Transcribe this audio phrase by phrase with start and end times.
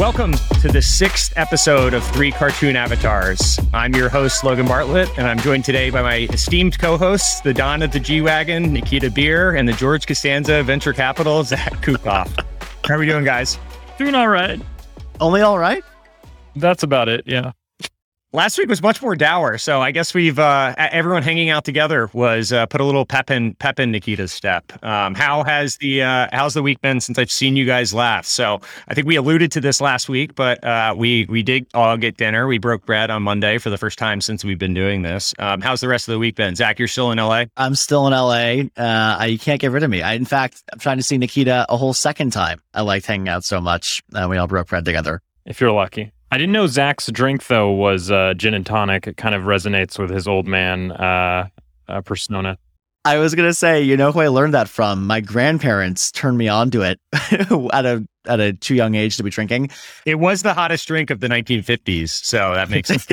[0.00, 3.60] Welcome to the sixth episode of Three Cartoon Avatars.
[3.74, 7.52] I'm your host, Logan Bartlett, and I'm joined today by my esteemed co hosts, the
[7.52, 12.34] Don of the G Wagon, Nikita Bier, and the George Costanza Venture Capital, Zach Kukoff.
[12.86, 13.58] How are we doing, guys?
[13.98, 14.58] Doing all right.
[15.20, 15.84] Only all right?
[16.56, 17.24] That's about it.
[17.26, 17.52] Yeah.
[18.32, 22.08] Last week was much more dour, so I guess we've uh, everyone hanging out together
[22.12, 24.72] was uh, put a little pep in pep in Nikita's step.
[24.84, 28.30] Um, how has the uh, how's the week been since I've seen you guys last?
[28.30, 31.96] So I think we alluded to this last week, but uh, we we did all
[31.96, 32.46] get dinner.
[32.46, 35.34] We broke bread on Monday for the first time since we've been doing this.
[35.40, 36.54] Um, how's the rest of the week been?
[36.54, 37.46] Zach, you're still in LA.
[37.56, 38.70] I'm still in LA.
[38.80, 40.02] Uh, I, you can't get rid of me.
[40.02, 42.62] I, in fact, I'm trying to see Nikita a whole second time.
[42.74, 44.04] I liked hanging out so much.
[44.14, 45.20] Uh, we all broke bread together.
[45.44, 46.12] If you're lucky.
[46.32, 49.06] I didn't know Zach's drink though was uh, gin and tonic.
[49.06, 51.48] It kind of resonates with his old man uh,
[51.88, 52.56] uh, persona.
[53.04, 55.06] I was gonna say, you know who I learned that from?
[55.06, 59.22] My grandparents turned me on to it at a at a too young age to
[59.22, 59.70] be drinking.
[60.06, 63.06] It was the hottest drink of the 1950s, so that makes sense.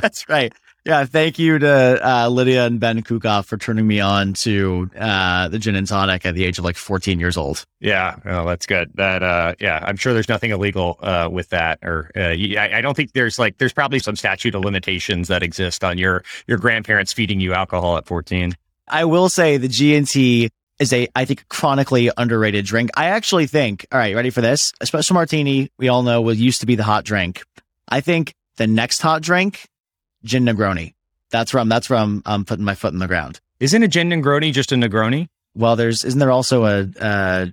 [0.00, 0.52] That's right.
[0.88, 5.48] Yeah, thank you to uh, Lydia and Ben Kukoff for turning me on to uh,
[5.48, 7.62] the gin and tonic at the age of like 14 years old.
[7.78, 8.90] Yeah, oh, that's good.
[8.94, 12.80] That uh, yeah, I'm sure there's nothing illegal uh, with that, or uh, I, I
[12.80, 16.56] don't think there's like there's probably some statute of limitations that exist on your your
[16.56, 18.56] grandparents feeding you alcohol at 14.
[18.88, 22.88] I will say the G and T is a I think chronically underrated drink.
[22.96, 23.84] I actually think.
[23.92, 24.72] All right, ready for this?
[24.82, 25.70] Espresso martini.
[25.76, 27.42] We all know was used to be the hot drink.
[27.90, 29.66] I think the next hot drink
[30.24, 30.94] gin Negroni.
[31.30, 33.40] That's from that's from I'm putting my foot in the ground.
[33.60, 35.28] Isn't a gin Negroni just a Negroni?
[35.54, 37.46] Well, there's isn't there also a uh,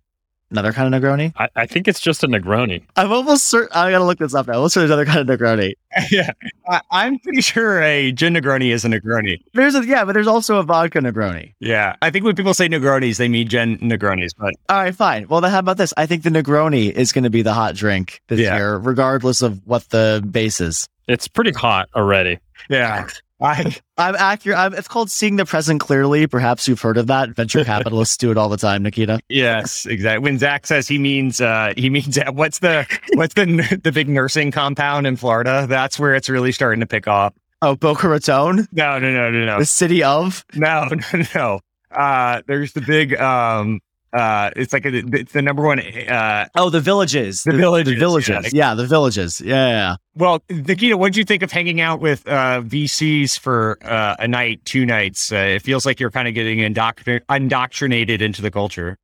[0.52, 1.34] another kind of Negroni?
[1.38, 2.84] I, I, think it's just a Negroni.
[2.96, 3.70] I'm almost certain.
[3.74, 4.62] I gotta look this up now.
[4.62, 5.74] What's there's another kind of Negroni?
[6.12, 6.32] yeah,
[6.68, 9.42] I, am pretty sure a gin Negroni is a Negroni.
[9.54, 11.54] There's a yeah, but there's also a vodka Negroni.
[11.60, 14.32] Yeah, I think when people say Negronis, they mean gin Negronis.
[14.38, 15.28] But all right, fine.
[15.28, 15.94] Well, then how about this?
[15.98, 18.56] I think the Negroni is going to be the hot drink this yeah.
[18.56, 20.88] year, regardless of what the base is.
[21.08, 22.40] It's pretty hot already.
[22.70, 23.08] Yeah.
[23.42, 24.58] I, I'm accurate.
[24.58, 26.26] I'm, it's called seeing the present clearly.
[26.26, 27.30] Perhaps you've heard of that.
[27.30, 29.20] Venture capitalists do it all the time, Nikita.
[29.28, 30.24] Yes, exactly.
[30.24, 34.52] When Zach says he means, uh, he means what's the what's the the big nursing
[34.52, 35.66] compound in Florida?
[35.68, 37.34] That's where it's really starting to pick off.
[37.62, 38.68] Oh, Boca Raton?
[38.72, 39.60] No, no, no, no, no.
[39.60, 40.46] The city of?
[40.54, 41.60] No, no, no.
[41.92, 43.82] Uh, there's the big um
[44.14, 45.80] uh, it's like a, it's the number one.
[45.80, 48.54] Uh, oh, the villages, the, the villages, the villages.
[48.54, 48.70] Yeah.
[48.70, 49.42] yeah, the villages.
[49.42, 49.96] Yeah, yeah.
[50.16, 54.28] Well, Nikita, what did you think of hanging out with uh, VCs for uh, a
[54.28, 55.32] night, two nights?
[55.32, 58.98] Uh, it feels like you're kind of getting indoctr- indoctrinated into the culture.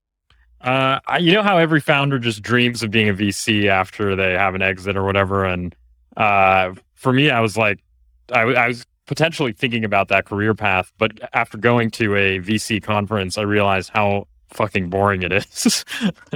[0.61, 4.55] Uh, you know how every founder just dreams of being a VC after they have
[4.55, 5.75] an exit or whatever, and
[6.17, 7.79] uh, for me, I was like,
[8.31, 12.81] I, I was potentially thinking about that career path, but after going to a VC
[12.81, 15.85] conference, I realized how fucking boring it is.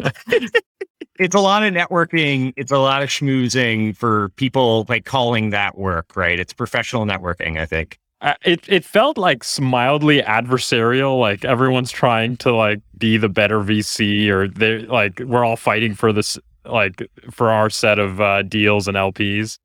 [1.19, 2.53] it's a lot of networking.
[2.57, 6.39] It's a lot of schmoozing for people like calling that work, right?
[6.39, 7.99] It's professional networking, I think.
[8.21, 11.19] Uh, it it felt like mildly adversarial.
[11.19, 15.93] Like everyone's trying to like be the better VC, or they're like we're all fighting
[15.93, 19.59] for this like for our set of uh, deals and LPs.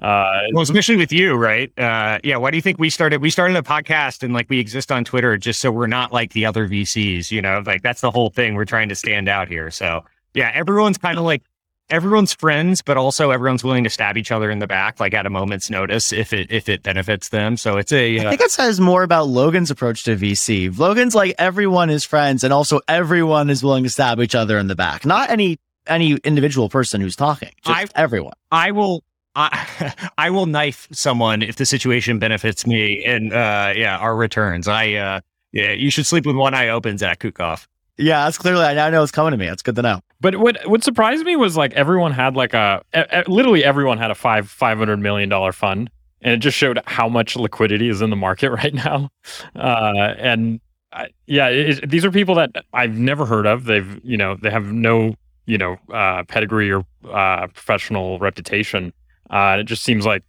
[0.00, 1.76] Uh, well, especially with you, right?
[1.78, 2.36] Uh, yeah.
[2.36, 3.20] Why do you think we started?
[3.20, 6.32] We started a podcast and like we exist on Twitter just so we're not like
[6.32, 7.30] the other VCs.
[7.30, 8.54] You know, like that's the whole thing.
[8.54, 9.70] We're trying to stand out here.
[9.70, 11.42] So yeah, everyone's kind of like
[11.90, 15.26] everyone's friends, but also everyone's willing to stab each other in the back, like at
[15.26, 17.56] a moment's notice, if it if it benefits them.
[17.56, 18.18] So it's a.
[18.18, 20.76] Uh, I think it says more about Logan's approach to VC.
[20.76, 24.68] Logan's like everyone is friends, and also everyone is willing to stab each other in
[24.68, 25.04] the back.
[25.04, 28.34] Not any any individual person who's talking, just I, everyone.
[28.50, 29.02] I will
[29.40, 34.68] I, I will knife someone if the situation benefits me and uh, yeah, our returns.
[34.68, 35.20] I uh,
[35.52, 37.66] yeah, you should sleep with one eye open, Zach Kukoff.
[37.96, 39.46] Yeah, that's clearly I now know it's coming to me.
[39.46, 40.00] That's good to know.
[40.20, 44.10] But what what surprised me was like everyone had like a, a literally everyone had
[44.10, 45.90] a five five hundred million dollar fund,
[46.22, 49.10] and it just showed how much liquidity is in the market right now.
[49.54, 50.60] Uh, and
[50.92, 53.64] uh, yeah, it, these are people that I've never heard of.
[53.64, 55.14] They've you know they have no
[55.46, 58.92] you know uh, pedigree or uh, professional reputation
[59.30, 60.22] uh, it just seems like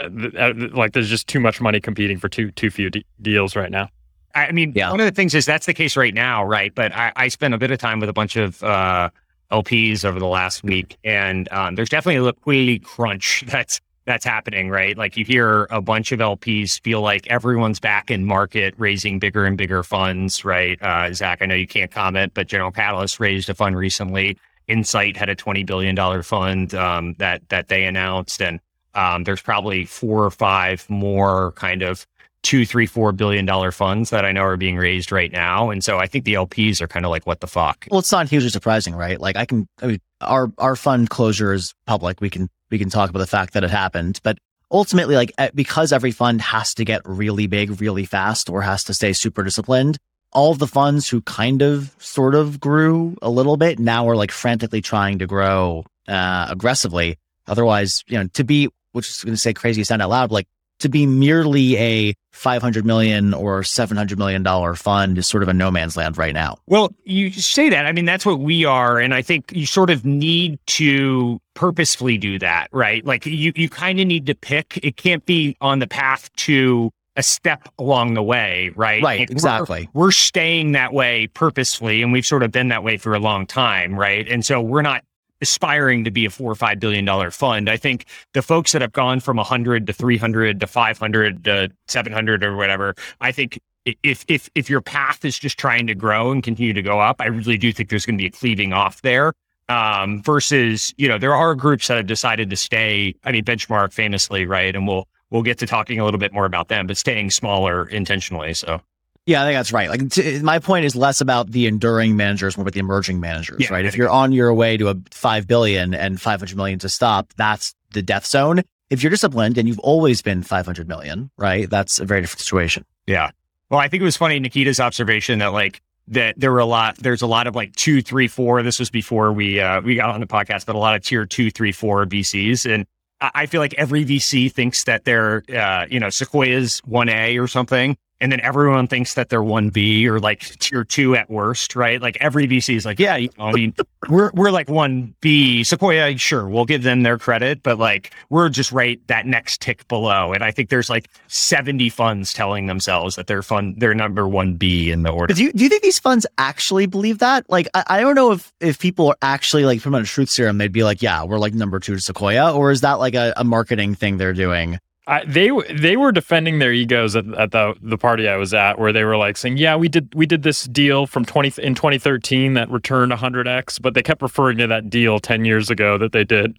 [0.00, 0.08] uh,
[0.38, 3.70] uh, like there's just too much money competing for too too few de- deals right
[3.70, 3.88] now.
[4.34, 4.90] I mean, yeah.
[4.90, 6.74] one of the things is that's the case right now, right?
[6.74, 9.10] But I, I spent a bit of time with a bunch of uh,
[9.50, 14.68] LPs over the last week, and um, there's definitely a liquidity crunch that's that's happening,
[14.68, 14.96] right?
[14.98, 19.44] Like you hear a bunch of LPs feel like everyone's back in market, raising bigger
[19.44, 20.80] and bigger funds, right?
[20.82, 24.36] Uh, Zach, I know you can't comment, but General Catalyst raised a fund recently.
[24.68, 28.60] Insight had a twenty billion dollar fund um, that that they announced, and
[28.94, 32.06] um, there's probably four or five more kind of
[32.42, 35.70] two, three, four billion dollar funds that I know are being raised right now.
[35.70, 37.86] And so I think the LPs are kind of like, what the fuck?
[37.90, 39.20] Well, it's not hugely surprising, right?
[39.20, 42.20] Like I can, I mean, our, our fund closure is public.
[42.20, 44.38] We can, we can talk about the fact that it happened, but
[44.72, 48.94] ultimately, like because every fund has to get really big really fast or has to
[48.94, 49.98] stay super disciplined,
[50.32, 54.30] all the funds who kind of sort of grew a little bit now are like
[54.30, 57.18] frantically trying to grow uh, aggressively.
[57.46, 60.46] Otherwise, you know, to be, which is going to say crazy sound out loud, like
[60.78, 65.54] to be merely a 500 million or 700 million dollar fund is sort of a
[65.54, 66.58] no man's land right now.
[66.66, 67.86] Well, you say that.
[67.86, 68.98] I mean, that's what we are.
[68.98, 73.04] And I think you sort of need to purposefully do that, right?
[73.04, 74.80] Like you, you kind of need to pick.
[74.82, 79.02] It can't be on the path to a step along the way, right?
[79.02, 79.88] Right, we're- exactly.
[79.92, 83.46] We're, staying that way purposefully, and we've sort of been that way for a long
[83.46, 84.26] time, right?
[84.28, 85.04] And so we're not
[85.42, 87.68] aspiring to be a four or five billion dollar fund.
[87.68, 92.44] I think the folks that have gone from 100 to 300 to 500 to 700
[92.44, 96.42] or whatever, I think if if if your path is just trying to grow and
[96.42, 99.02] continue to go up, I really do think there's going to be a cleaving off
[99.02, 99.32] there.
[99.68, 103.14] Um, versus, you know, there are groups that have decided to stay.
[103.24, 104.74] I mean, Benchmark famously, right?
[104.74, 107.88] And we'll we'll get to talking a little bit more about them, but staying smaller
[107.88, 108.54] intentionally.
[108.54, 108.80] So
[109.26, 109.88] Yeah, I think that's right.
[109.88, 113.60] Like t- my point is less about the enduring managers, more about the emerging managers,
[113.60, 113.84] Yeah, right?
[113.84, 117.74] If you're on your way to a 5 billion and 500 million to stop, that's
[117.92, 118.60] the death zone.
[118.90, 121.68] If you're disciplined and you've always been 500 million, right?
[121.68, 122.84] That's a very different situation.
[123.06, 123.30] Yeah.
[123.70, 126.98] Well, I think it was funny Nikita's observation that like that there were a lot
[126.98, 128.62] there's a lot of like two, three, four.
[128.62, 131.24] This was before we uh we got on the podcast, but a lot of tier
[131.24, 132.70] two, three, four VCs.
[132.70, 132.86] And
[133.34, 137.46] I, feel like every VC thinks that they're uh, you know, Sequoia's one A or
[137.46, 137.96] something.
[138.22, 142.00] And then everyone thinks that they're one B or like tier two at worst, right?
[142.00, 143.74] Like every VC is like, yeah, you know, I mean,
[144.08, 145.64] we're we're like one B.
[145.64, 149.86] Sequoia, sure, we'll give them their credit, but like we're just right that next tick
[149.88, 150.32] below.
[150.32, 154.54] And I think there's like 70 funds telling themselves that they're fund they're number one
[154.54, 155.34] B in the order.
[155.34, 157.44] Do you, do you think these funds actually believe that?
[157.50, 160.58] Like, I, I don't know if, if people are actually like from a truth serum,
[160.58, 163.32] they'd be like, yeah, we're like number two to Sequoia, or is that like a,
[163.36, 164.78] a marketing thing they're doing?
[165.12, 168.78] I, they they were defending their egos at, at the the party I was at,
[168.78, 171.74] where they were like saying, "Yeah, we did we did this deal from twenty in
[171.74, 176.12] 2013 that returned 100x," but they kept referring to that deal 10 years ago that
[176.12, 176.58] they did.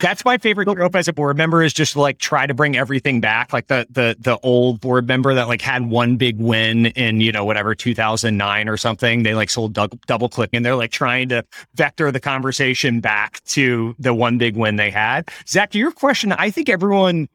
[0.00, 3.20] That's my favorite trope as a board member is just like try to bring everything
[3.20, 3.52] back.
[3.52, 7.30] Like the the the old board member that like had one big win in, you
[7.30, 9.22] know, whatever 2009 or something.
[9.22, 11.44] They like sold dou- double click and they're like trying to
[11.74, 15.28] vector the conversation back to the one big win they had.
[15.46, 17.28] Zach, to your question, I think everyone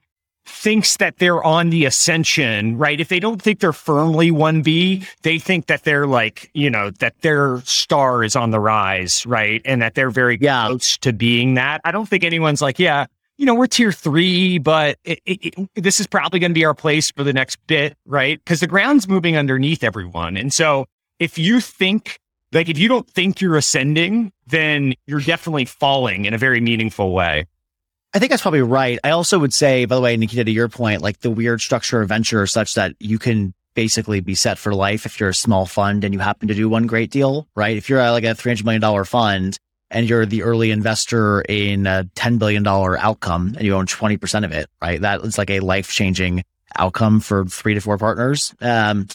[0.45, 2.99] thinks that they're on the ascension, right?
[2.99, 7.19] If they don't think they're firmly 1B, they think that they're like, you know, that
[7.21, 9.61] their star is on the rise, right?
[9.65, 10.67] And that they're very Yeah.
[10.67, 11.81] close to being that.
[11.83, 13.05] I don't think anyone's like, yeah,
[13.37, 16.65] you know, we're tier three, but it, it, it- this is probably going to be
[16.65, 18.39] our place for the next bit, right?
[18.43, 20.37] Because the ground's moving underneath everyone.
[20.37, 20.85] And so
[21.19, 22.19] if you think,
[22.51, 27.13] like, if you don't think you're ascending, then you're definitely falling in a very meaningful
[27.13, 27.45] way.
[28.13, 28.99] I think that's probably right.
[29.03, 32.01] I also would say, by the way, Nikita, to your point, like the weird structure
[32.01, 35.33] of venture is such that you can basically be set for life if you're a
[35.33, 37.77] small fund and you happen to do one great deal, right?
[37.77, 39.57] If you're uh, like a $300 million fund
[39.89, 44.51] and you're the early investor in a $10 billion outcome and you own 20% of
[44.51, 44.99] it, right?
[44.99, 46.43] That is like a life changing
[46.77, 48.53] outcome for three to four partners.
[48.59, 49.07] Um,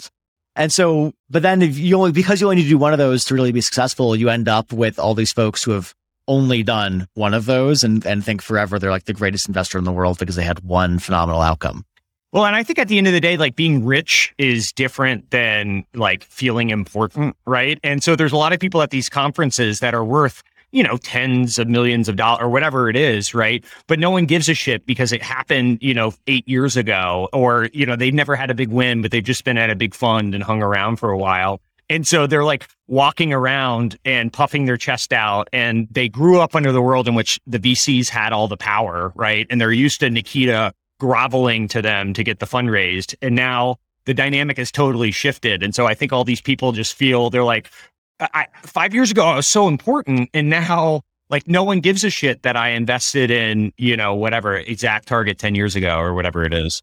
[0.55, 2.99] and so, but then if you only, because you only need to do one of
[2.99, 5.95] those to really be successful, you end up with all these folks who have
[6.28, 9.85] only done one of those and, and think forever they're like the greatest investor in
[9.85, 11.85] the world because they had one phenomenal outcome.
[12.33, 15.30] Well, and I think at the end of the day, like being rich is different
[15.30, 17.78] than like feeling important, right?
[17.83, 20.42] And so there's a lot of people at these conferences that are worth,
[20.73, 23.64] you know, tens of millions of dollars or whatever it is, right?
[23.87, 27.71] But no one gives a shit because it happened, you know, eight years ago, or,
[27.73, 29.95] you know, they've never had a big win, but they've just been at a big
[29.95, 31.61] fund and hung around for a while.
[31.88, 35.49] And so they're like walking around and puffing their chest out.
[35.52, 39.12] And they grew up under the world in which the VCs had all the power,
[39.14, 39.47] right?
[39.50, 43.14] And they're used to Nikita groveling to them to get the fund raised.
[43.23, 43.76] And now
[44.07, 45.62] the dynamic has totally shifted.
[45.62, 47.71] And so I think all these people just feel they're like,
[48.62, 50.31] five years ago, I was so important.
[50.33, 54.57] And now, like, no one gives a shit that I invested in, you know, whatever
[54.57, 56.83] exact target 10 years ago or whatever it is.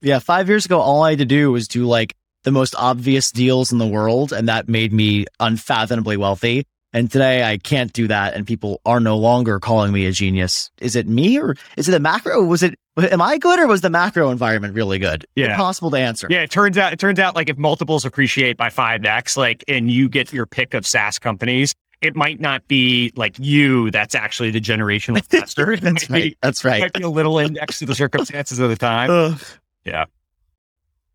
[0.00, 0.18] Yeah.
[0.20, 3.72] Five years ago, all I had to do was do like the most obvious deals
[3.72, 4.32] in the world.
[4.32, 6.66] And that made me unfathomably wealthy.
[6.92, 8.34] And today I can't do that.
[8.34, 10.70] And people are no longer calling me a genius.
[10.80, 12.42] Is it me or is it the macro?
[12.42, 15.24] Was it, am I good or was the macro environment really good?
[15.36, 15.52] Yeah.
[15.52, 16.26] Impossible to answer.
[16.28, 19.62] Yeah, it turns out it turns out like if multiples appreciate by five x, like
[19.68, 24.16] and you get your pick of SaaS companies, it might not be like you that's
[24.16, 25.76] actually the generational investor.
[25.76, 26.38] That's be- right.
[26.42, 26.80] That's right.
[26.80, 29.10] might be a little index to the circumstances of the time.
[29.12, 29.40] Ugh.
[29.84, 30.06] Yeah.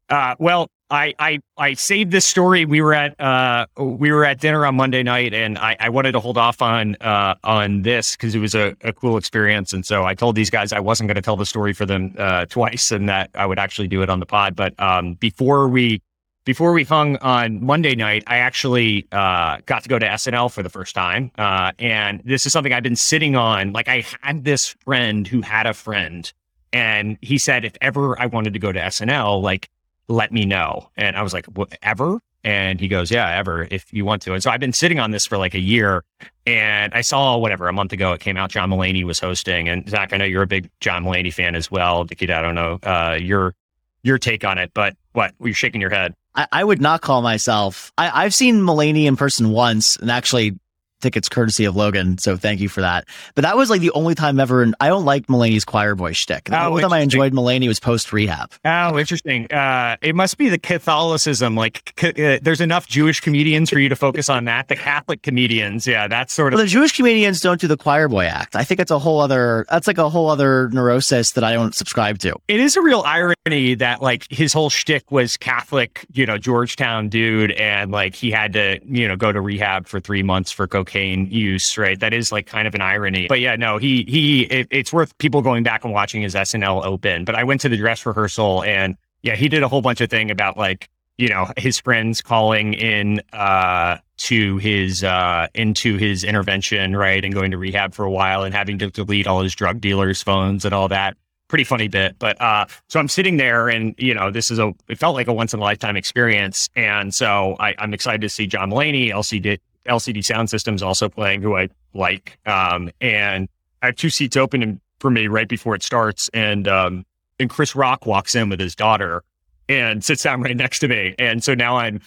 [0.09, 2.65] Uh, well, I, I I saved this story.
[2.65, 6.11] We were at uh, we were at dinner on Monday night, and I, I wanted
[6.11, 9.73] to hold off on uh, on this because it was a, a cool experience.
[9.73, 12.13] And so I told these guys I wasn't going to tell the story for them
[12.19, 14.55] uh, twice, and that I would actually do it on the pod.
[14.55, 16.03] But um, before we
[16.45, 20.61] before we hung on Monday night, I actually uh, got to go to SNL for
[20.61, 23.73] the first time, uh, and this is something I've been sitting on.
[23.73, 26.31] Like I had this friend who had a friend,
[26.71, 29.67] and he said if ever I wanted to go to SNL, like
[30.07, 30.89] let me know.
[30.95, 31.47] And I was like,
[31.81, 32.19] ever?
[32.43, 34.33] And he goes, yeah, ever, if you want to.
[34.33, 36.03] And so I've been sitting on this for like a year.
[36.45, 38.51] And I saw whatever a month ago it came out.
[38.51, 39.67] John Mulaney was hosting.
[39.67, 42.03] And Zach, I know you're a big John Mulaney fan as well.
[42.03, 43.55] Dickie, I don't know uh, your
[44.03, 45.33] your take on it, but what?
[45.41, 46.13] You're shaking your head.
[46.35, 47.91] I, I would not call myself.
[47.97, 50.59] I, I've seen Mulaney in person once, and actually
[51.05, 52.17] tickets courtesy of Logan.
[52.17, 53.05] So thank you for that.
[53.35, 54.63] But that was like the only time ever.
[54.63, 56.45] And I don't like Mulaney's choir boy shtick.
[56.45, 58.51] The oh, only time I enjoyed Mulaney was post rehab.
[58.65, 59.51] Oh, interesting.
[59.51, 61.55] Uh, it must be the Catholicism.
[61.55, 64.67] Like, uh, there's enough Jewish comedians for you to focus on that.
[64.67, 66.57] The Catholic comedians, yeah, that's sort of.
[66.57, 68.55] Well, the Jewish comedians don't do the choir boy act.
[68.55, 69.65] I think it's a whole other.
[69.69, 72.35] That's like a whole other neurosis that I don't subscribe to.
[72.47, 77.09] It is a real irony that like his whole shtick was Catholic, you know, Georgetown
[77.09, 80.67] dude, and like he had to, you know, go to rehab for three months for
[80.67, 81.99] cocaine cocaine use, right?
[81.99, 83.27] That is like kind of an irony.
[83.27, 86.85] But yeah, no, he he it, it's worth people going back and watching his SNL
[86.85, 87.25] open.
[87.25, 90.09] But I went to the dress rehearsal and yeah, he did a whole bunch of
[90.09, 96.23] thing about like you know his friends calling in uh to his uh into his
[96.23, 99.55] intervention right and going to rehab for a while and having to delete all his
[99.55, 101.15] drug dealers phones and all that
[101.47, 104.73] pretty funny bit but uh so i'm sitting there and you know this is a
[104.89, 108.29] it felt like a once in a lifetime experience and so I, i'm excited to
[108.29, 112.37] see john mulaney lcd LCD Soundsystem's also playing, who I like.
[112.45, 113.47] Um, and
[113.81, 117.05] I have two seats open for me right before it starts, and um,
[117.39, 119.23] and Chris Rock walks in with his daughter
[119.67, 122.01] and sits down right next to me, and so now I'm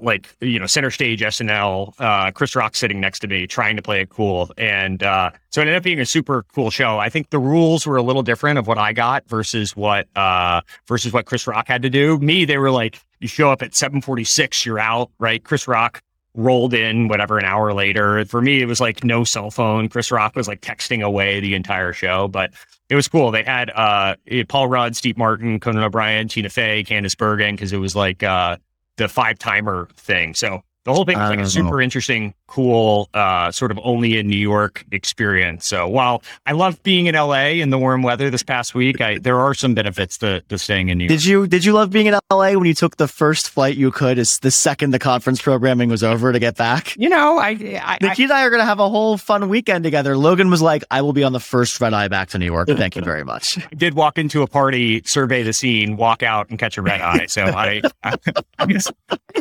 [0.00, 1.94] like you know center stage SNL.
[1.98, 5.60] Uh, Chris Rock sitting next to me, trying to play it cool, and uh, so
[5.60, 6.98] it ended up being a super cool show.
[6.98, 10.60] I think the rules were a little different of what I got versus what uh,
[10.86, 12.18] versus what Chris Rock had to do.
[12.18, 15.42] Me, they were like, you show up at seven forty six, you're out, right?
[15.42, 16.02] Chris Rock
[16.34, 18.24] rolled in whatever an hour later.
[18.24, 19.88] For me, it was like no cell phone.
[19.88, 22.52] Chris Rock was like texting away the entire show, but
[22.88, 23.30] it was cool.
[23.30, 24.16] They had uh
[24.48, 28.56] Paul Rudd, Steve Martin, Conan O'Brien, Tina Fey, Candice Bergen, because it was like uh
[28.96, 30.34] the five timer thing.
[30.34, 31.80] So the whole thing was like a super know.
[31.80, 35.64] interesting, cool, uh, sort of only in New York experience.
[35.66, 39.18] So while I love being in LA in the warm weather this past week, I,
[39.18, 41.10] there are some benefits to, to staying in New York.
[41.10, 43.92] Did you did you love being in LA when you took the first flight you
[43.92, 44.18] could?
[44.18, 46.96] Is the second the conference programming was over to get back?
[46.96, 49.84] You know, I, I Nikki and I are going to have a whole fun weekend
[49.84, 50.16] together.
[50.16, 52.68] Logan was like, "I will be on the first red eye back to New York."
[52.68, 53.58] Thank you very much.
[53.72, 57.00] I did walk into a party, survey the scene, walk out, and catch a red
[57.00, 57.26] eye.
[57.26, 58.16] So I, I,
[58.58, 58.66] I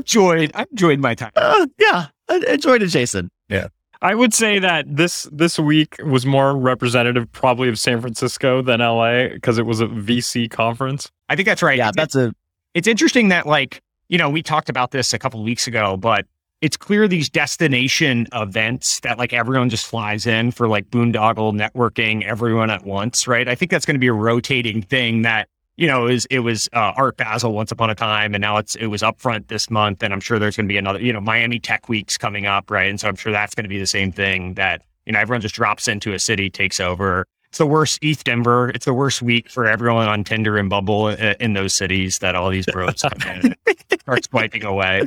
[0.01, 1.31] enjoyed I enjoyed my time.
[1.35, 2.07] Uh, yeah,
[2.47, 3.31] enjoyed it, Jason.
[3.49, 3.67] Yeah.
[4.03, 8.79] I would say that this this week was more representative probably of San Francisco than
[8.79, 11.11] LA because it was a VC conference.
[11.29, 11.77] I think that's right.
[11.77, 12.33] Yeah, that's a
[12.73, 16.25] it's interesting that like, you know, we talked about this a couple weeks ago, but
[16.61, 22.23] it's clear these destination events that like everyone just flies in for like boondoggle networking
[22.23, 23.47] everyone at once, right?
[23.47, 25.47] I think that's going to be a rotating thing that
[25.77, 28.57] you know, it was it was uh, Art Basel once upon a time, and now
[28.57, 31.01] it's it was upfront this month, and I'm sure there's going to be another.
[31.01, 32.89] You know, Miami Tech Week's coming up, right?
[32.89, 35.41] And so I'm sure that's going to be the same thing that you know everyone
[35.41, 37.25] just drops into a city, takes over.
[37.49, 38.69] It's the worst ETH Denver.
[38.69, 42.19] It's the worst week for everyone on Tinder and Bumble in, uh, in those cities
[42.19, 43.55] that all these bros come in
[44.01, 45.05] start swiping away.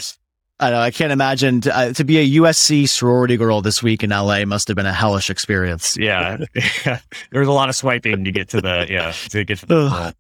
[0.61, 0.78] I know.
[0.78, 4.44] I can't imagine to, uh, to, be a USC sorority girl this week in LA
[4.44, 5.97] must have been a hellish experience.
[5.97, 6.38] Yeah,
[6.87, 7.00] yeah.
[7.33, 10.14] there was a lot of swiping to get to the yeah to get to the.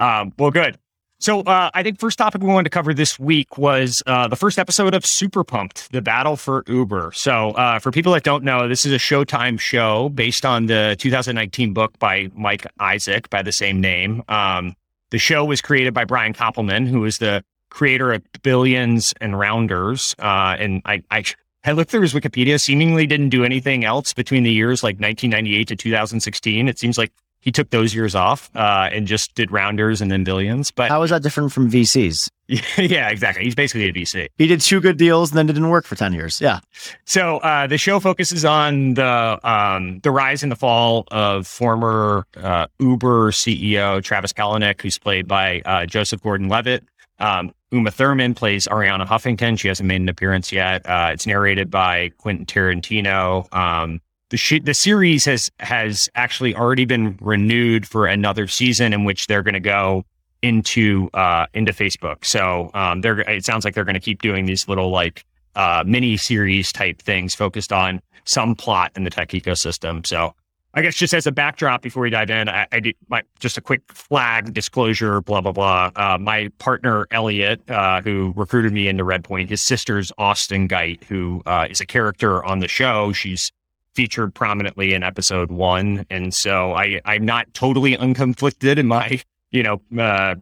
[0.00, 0.78] Um, well, good.
[1.20, 4.36] So uh, I think first topic we wanted to cover this week was uh, the
[4.36, 7.10] first episode of Super Pumped, the battle for Uber.
[7.12, 10.94] So uh, for people that don't know, this is a Showtime show based on the
[11.00, 14.22] 2019 book by Mike Isaac by the same name.
[14.28, 14.76] Um,
[15.10, 20.14] the show was created by Brian Koppelman, who is the creator of Billions and Rounders.
[20.20, 21.24] Uh, and I, I,
[21.64, 25.68] I looked through his Wikipedia, seemingly didn't do anything else between the years like 1998
[25.68, 26.68] to 2016.
[26.68, 30.24] It seems like he took those years off uh, and just did rounders and then
[30.24, 30.70] billions.
[30.70, 32.28] But how is that different from VCs?
[32.48, 33.44] yeah, exactly.
[33.44, 34.28] He's basically a VC.
[34.36, 36.40] He did two good deals and then it didn't work for ten years.
[36.40, 36.60] Yeah.
[37.04, 42.26] So uh, the show focuses on the um, the rise and the fall of former
[42.36, 46.84] uh, Uber CEO Travis Kalanick, who's played by uh, Joseph Gordon-Levitt.
[47.18, 49.58] Um, Uma Thurman plays Arianna Huffington.
[49.58, 50.88] She hasn't made an appearance yet.
[50.88, 53.52] Uh, it's narrated by Quentin Tarantino.
[53.52, 59.04] Um, the sh- the series has has actually already been renewed for another season in
[59.04, 60.04] which they're going to go
[60.42, 62.24] into uh, into Facebook.
[62.24, 65.24] So um, they're it sounds like they're going to keep doing these little like
[65.56, 70.06] uh, mini series type things focused on some plot in the tech ecosystem.
[70.06, 70.34] So
[70.74, 73.56] I guess just as a backdrop before we dive in, I, I did my, just
[73.56, 75.90] a quick flag disclosure, blah blah blah.
[75.96, 81.42] Uh, my partner Elliot, uh, who recruited me into Redpoint, his sister's Austin Geidt, who
[81.46, 83.12] uh, is a character on the show.
[83.12, 83.50] She's
[83.98, 89.64] featured prominently in episode one, and so I I'm not totally unconflicted in my you
[89.64, 90.36] know uh,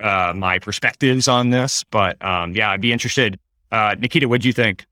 [0.00, 3.38] uh, my perspectives on this, but um, yeah, I'd be interested.
[3.70, 4.86] Uh, Nikita, what do you think?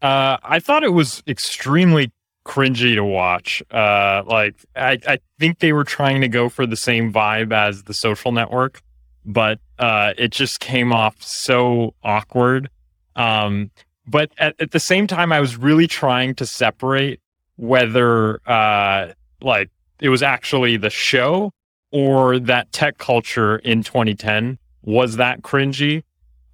[0.00, 2.10] Uh, I thought it was extremely
[2.46, 3.62] cringy to watch.
[3.70, 7.82] Uh, like I, I think they were trying to go for the same vibe as
[7.82, 8.80] the social network,
[9.26, 12.70] but uh, it just came off so awkward.
[13.14, 13.70] Um,
[14.06, 17.20] but at, at the same time, I was really trying to separate
[17.56, 19.70] whether uh, like
[20.00, 21.52] it was actually the show
[21.90, 26.02] or that tech culture in 2010 was that cringy.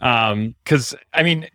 [0.00, 1.48] Um, cause I mean,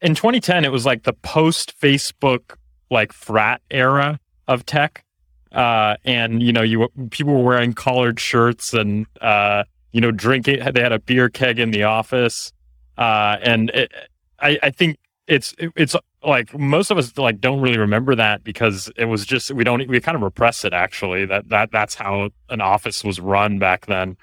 [0.00, 2.56] in 2010, it was like the post Facebook
[2.90, 5.04] like frat era of tech.
[5.52, 10.60] Uh, and you know, you people were wearing collared shirts and uh, you know, drinking.
[10.72, 12.52] They had a beer keg in the office,
[12.96, 13.92] uh, and it,
[14.38, 18.44] I, I think it's it, it's like most of us like don't really remember that
[18.44, 21.94] because it was just we don't we kind of repress it actually that that that's
[21.94, 24.16] how an office was run back then.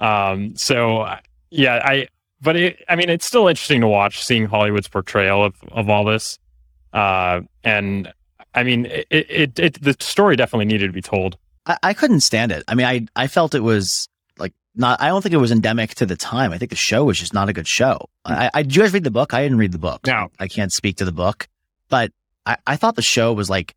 [0.00, 1.08] Um, so
[1.50, 2.08] yeah, I
[2.40, 6.04] but it, I mean, it's still interesting to watch seeing Hollywood's portrayal of of all
[6.04, 6.38] this.
[6.92, 8.12] Uh, and
[8.54, 11.36] I mean, it, it, it, the story definitely needed to be told.
[11.66, 12.64] I, I couldn't stand it.
[12.68, 14.08] I mean, I, I felt it was
[14.76, 16.52] not, I don't think it was endemic to the time.
[16.52, 18.08] I think the show was just not a good show.
[18.26, 18.32] Hmm.
[18.32, 19.34] I, I, did you guys read the book?
[19.34, 20.06] I didn't read the book.
[20.06, 20.28] No.
[20.38, 21.48] I can't speak to the book,
[21.88, 22.12] but
[22.44, 23.74] I, I thought the show was like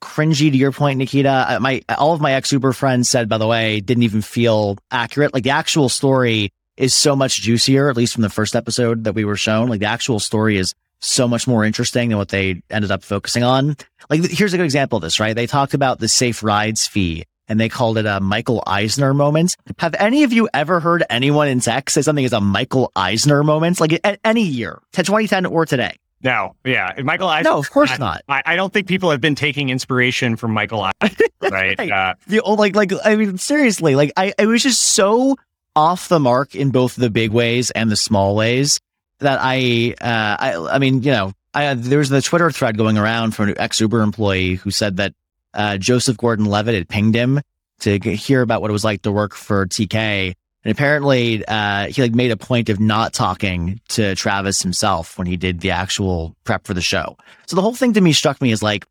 [0.00, 1.58] cringy to your point, Nikita.
[1.60, 5.34] My, all of my ex Uber friends said, by the way, didn't even feel accurate.
[5.34, 9.14] Like the actual story is so much juicier, at least from the first episode that
[9.14, 9.68] we were shown.
[9.68, 13.42] Like the actual story is so much more interesting than what they ended up focusing
[13.42, 13.76] on.
[14.10, 15.34] Like, here's a good example of this, right?
[15.34, 19.56] They talked about the safe rides fee and they called it a Michael Eisner moment.
[19.78, 23.42] Have any of you ever heard anyone in tech say something as a Michael Eisner
[23.42, 23.80] moment?
[23.80, 25.96] Like at any year, 2010 or today?
[26.22, 27.50] No, yeah, Michael Eisner.
[27.50, 28.22] No, of course I, not.
[28.28, 31.78] I, I, don't think people have been taking inspiration from Michael Eisner, right?
[31.78, 31.90] right.
[31.90, 35.36] Uh, the old, like, like, I mean, seriously, like, I, it was just so
[35.76, 38.80] off the mark in both the big ways and the small ways
[39.20, 42.98] that I, uh, I, I mean, you know, I, there was the Twitter thread going
[42.98, 45.14] around from an ex Uber employee who said that
[45.54, 47.40] uh, Joseph Gordon Levitt had pinged him
[47.80, 50.34] to hear about what it was like to work for TK.
[50.64, 55.26] And apparently, uh, he like made a point of not talking to Travis himself when
[55.26, 57.16] he did the actual prep for the show.
[57.46, 58.84] So the whole thing to me struck me as like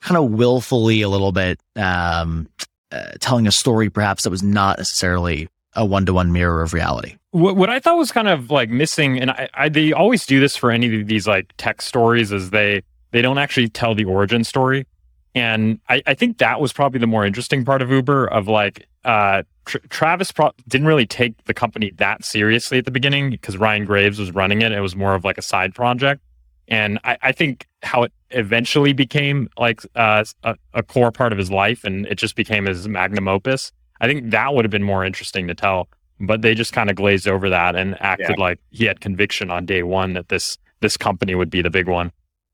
[0.00, 2.48] kind of willfully a little bit, um,
[2.90, 6.72] uh, telling a story perhaps that was not necessarily a one to one mirror of
[6.72, 7.16] reality.
[7.30, 10.40] What, what I thought was kind of like missing, and I, I, they always do
[10.40, 14.04] this for any of these like tech stories, is they they don't actually tell the
[14.04, 14.86] origin story,
[15.34, 18.86] and I, I think that was probably the more interesting part of Uber of like
[19.04, 23.84] uh, Travis pro- didn't really take the company that seriously at the beginning because Ryan
[23.84, 24.72] Graves was running it.
[24.72, 26.22] It was more of like a side project,
[26.68, 31.38] and I, I think how it eventually became like uh, a, a core part of
[31.38, 34.82] his life, and it just became his magnum opus I think that would have been
[34.82, 35.88] more interesting to tell.
[36.20, 38.44] But they just kind of glazed over that and acted yeah.
[38.44, 41.88] like he had conviction on day one that this this company would be the big
[41.88, 42.12] one.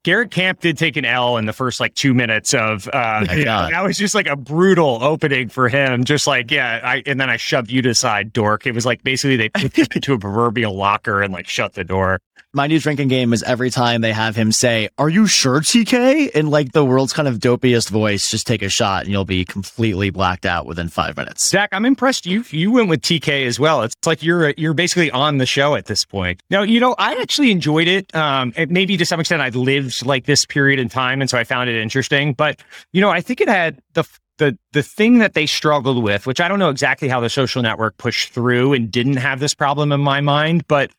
[0.08, 3.26] Garrett Camp did take an L in the first like two minutes of uh
[3.68, 6.02] that was just like a brutal opening for him.
[6.02, 8.66] Just like, yeah, I and then I shoved you to the side, dork.
[8.66, 11.84] It was like basically they put him into a proverbial locker and like shut the
[11.84, 12.20] door
[12.54, 16.30] my new drinking game is every time they have him say, Are you sure, TK?
[16.30, 19.44] In like the world's kind of dopiest voice, just take a shot and you'll be
[19.44, 21.46] completely blacked out within five minutes.
[21.46, 23.82] Zach, I'm impressed you you went with TK as well.
[23.82, 26.40] It's like you're you're basically on the show at this point.
[26.50, 28.14] Now, you know, I actually enjoyed it.
[28.14, 31.44] Um, maybe to some extent I'd lived like this period in time, and so I
[31.44, 32.32] found it interesting.
[32.32, 32.60] But
[32.92, 34.04] you know, I think it had the
[34.38, 37.60] the the thing that they struggled with, which I don't know exactly how the social
[37.60, 40.90] network pushed through and didn't have this problem in my mind, but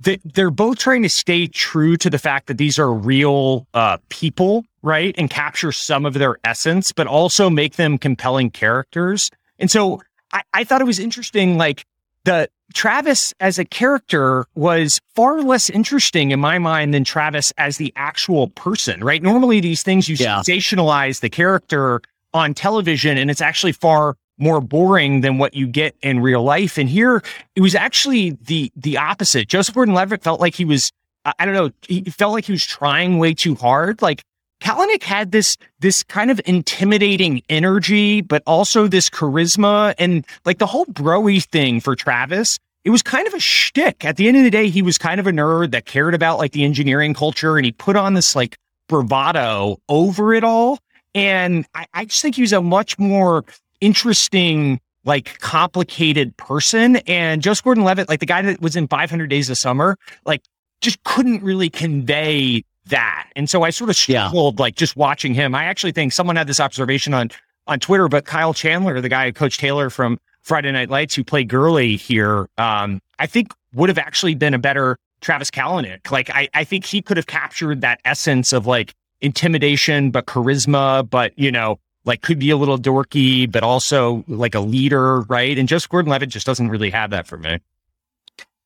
[0.00, 3.98] they, they're both trying to stay true to the fact that these are real uh,
[4.08, 5.14] people, right?
[5.18, 9.30] And capture some of their essence, but also make them compelling characters.
[9.58, 10.00] And so
[10.32, 11.84] I, I thought it was interesting, like
[12.24, 17.78] the Travis as a character was far less interesting in my mind than Travis as
[17.78, 19.22] the actual person, right?
[19.22, 20.40] Normally these things you yeah.
[20.40, 22.02] sensationalize the character
[22.34, 26.78] on television and it's actually far more boring than what you get in real life.
[26.78, 27.22] And here
[27.56, 29.48] it was actually the the opposite.
[29.48, 30.90] Joseph Gordon-Levitt felt like he was
[31.38, 34.00] I don't know, he felt like he was trying way too hard.
[34.00, 34.22] Like
[34.60, 40.66] Kalanick had this this kind of intimidating energy, but also this charisma and like the
[40.66, 42.58] whole broy thing for Travis.
[42.84, 44.04] It was kind of a shtick.
[44.04, 46.38] At the end of the day, he was kind of a nerd that cared about
[46.38, 48.56] like the engineering culture, and he put on this like
[48.88, 50.78] bravado over it all.
[51.14, 53.44] And I, I just think he was a much more
[53.80, 56.96] interesting, like complicated person.
[57.06, 60.42] And Joseph Gordon-Levitt, like the guy that was in 500 Days of Summer, like
[60.80, 63.30] just couldn't really convey that.
[63.36, 64.62] And so I sort of struggled yeah.
[64.62, 65.54] like just watching him.
[65.54, 67.30] I actually think someone had this observation on
[67.66, 71.48] on Twitter, but Kyle Chandler, the guy Coach Taylor from Friday Night Lights who played
[71.48, 76.10] Gurley here, um, I think would have actually been a better Travis Kalanick.
[76.10, 81.08] Like I, I think he could have captured that essence of like intimidation, but charisma,
[81.08, 85.58] but you know, like could be a little dorky, but also like a leader, right?
[85.58, 87.58] And just Gordon Levitt just doesn't really have that for me.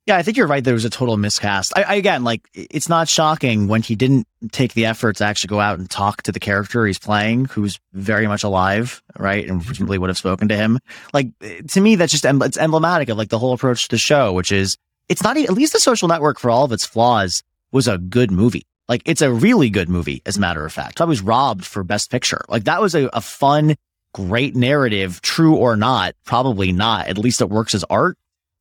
[0.06, 0.64] Yeah, I think you're right.
[0.64, 1.72] There was a total miscast.
[1.76, 5.48] I, I, again, like, it's not shocking when he didn't take the effort to actually
[5.48, 9.60] go out and talk to the character he's playing, who's very much alive, right, and
[9.60, 9.66] mm-hmm.
[9.66, 10.80] presumably would have spoken to him.
[11.12, 13.98] Like, eh, to me, that's just it's emblematic of like the whole approach to the
[13.98, 14.76] show, which is
[15.08, 18.32] it's not at least the Social Network for all of its flaws was a good
[18.32, 18.66] movie.
[18.88, 21.00] Like, it's a really good movie, as a matter of fact.
[21.00, 22.44] I was robbed for Best Picture.
[22.48, 23.76] Like, that was a, a fun,
[24.12, 27.08] great narrative, true or not, probably not.
[27.08, 28.18] At least it works as art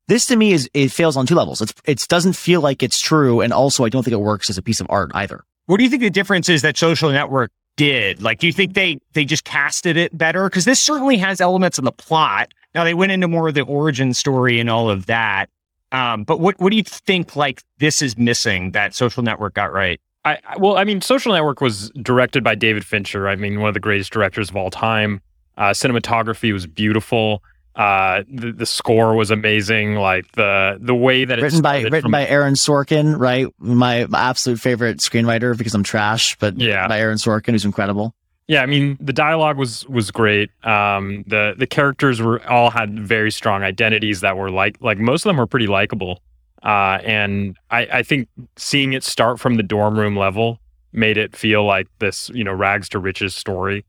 [0.08, 1.60] this to me is it fails on two levels.
[1.60, 4.58] It's it doesn't feel like it's true, and also I don't think it works as
[4.58, 5.44] a piece of art either.
[5.66, 8.20] What do you think the difference is that Social Network did?
[8.20, 10.48] Like, do you think they they just casted it better?
[10.48, 12.52] Because this certainly has elements in the plot.
[12.74, 15.48] Now they went into more of the origin story and all of that.
[15.92, 19.72] Um, but what what do you think like this is missing that Social Network got
[19.72, 20.00] right?
[20.24, 23.28] I well, I mean, Social Network was directed by David Fincher.
[23.28, 25.20] I mean, one of the greatest directors of all time.
[25.56, 27.42] Uh, cinematography was beautiful.
[27.74, 29.94] Uh, the, the score was amazing.
[29.96, 33.46] Like the the way that it's written by written from, by Aaron Sorkin, right?
[33.58, 38.14] My, my absolute favorite screenwriter because I'm trash, but yeah, by Aaron Sorkin, who's incredible.
[38.46, 40.50] Yeah, I mean the dialogue was was great.
[40.64, 45.24] Um, the the characters were all had very strong identities that were like like most
[45.24, 46.20] of them were pretty likable.
[46.62, 50.58] Uh, and I, I think seeing it start from the dorm room level
[50.92, 53.84] made it feel like this you know rags to riches story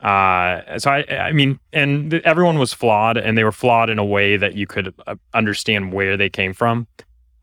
[0.00, 3.98] uh, so I, I mean, and th- everyone was flawed, and they were flawed in
[3.98, 6.86] a way that you could uh, understand where they came from.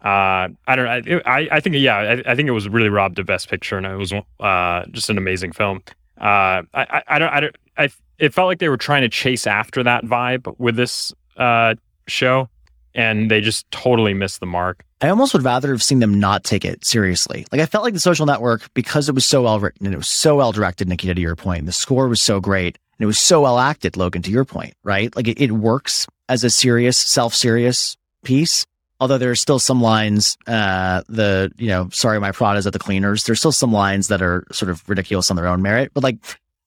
[0.02, 1.22] Uh, I don't know.
[1.26, 3.86] I, I think, yeah, I, I, think it was really robbed of Best Picture, and
[3.86, 5.82] it was uh, just an amazing film.
[6.22, 9.10] Uh, I, I, I don't, I don't, I, it felt like they were trying to
[9.10, 11.76] chase after that vibe with this uh,
[12.08, 12.50] show,
[12.96, 14.84] and they just totally missed the mark.
[15.02, 17.46] I almost would rather have seen them not take it seriously.
[17.52, 19.98] Like I felt like the social network, because it was so well written and it
[19.98, 23.08] was so well directed, Nikita, to your point, the score was so great and it
[23.08, 25.16] was so well acted, Logan, to your point, right?
[25.16, 28.66] Like it, it works as a serious, self-serious piece.
[29.02, 32.72] Although there are still some lines, uh, the, you know, sorry, my prod is at
[32.72, 33.26] the cleaners.
[33.26, 36.18] There's still some lines that are sort of ridiculous on their own merit, but like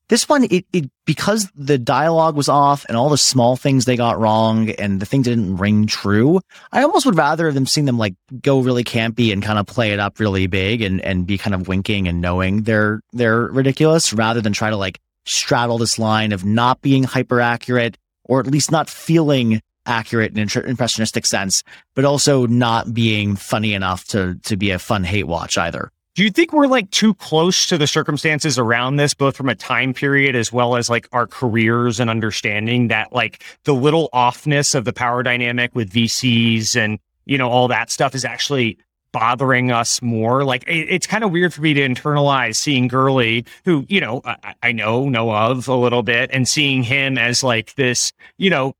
[0.09, 3.97] this one, it, it because the dialogue was off and all the small things they
[3.97, 6.41] got wrong and the things didn't ring true.
[6.73, 9.67] I almost would rather have them seen them like go really campy and kind of
[9.67, 13.43] play it up really big and and be kind of winking and knowing they're they're
[13.43, 18.41] ridiculous rather than try to like straddle this line of not being hyper accurate or
[18.41, 21.63] at least not feeling accurate in an impressionistic sense,
[21.95, 25.91] but also not being funny enough to to be a fun hate watch either.
[26.19, 29.55] Do you think we're like too close to the circumstances around this, both from a
[29.55, 34.75] time period as well as like our careers and understanding that like the little offness
[34.75, 38.79] of the power dynamic with VCs and, you know, all that stuff is actually
[39.13, 40.43] bothering us more.
[40.45, 44.21] Like it, it's kind of weird for me to internalize seeing Gurley, who, you know,
[44.25, 48.51] I, I know, know of a little bit and seeing him as like this, you
[48.51, 48.75] know,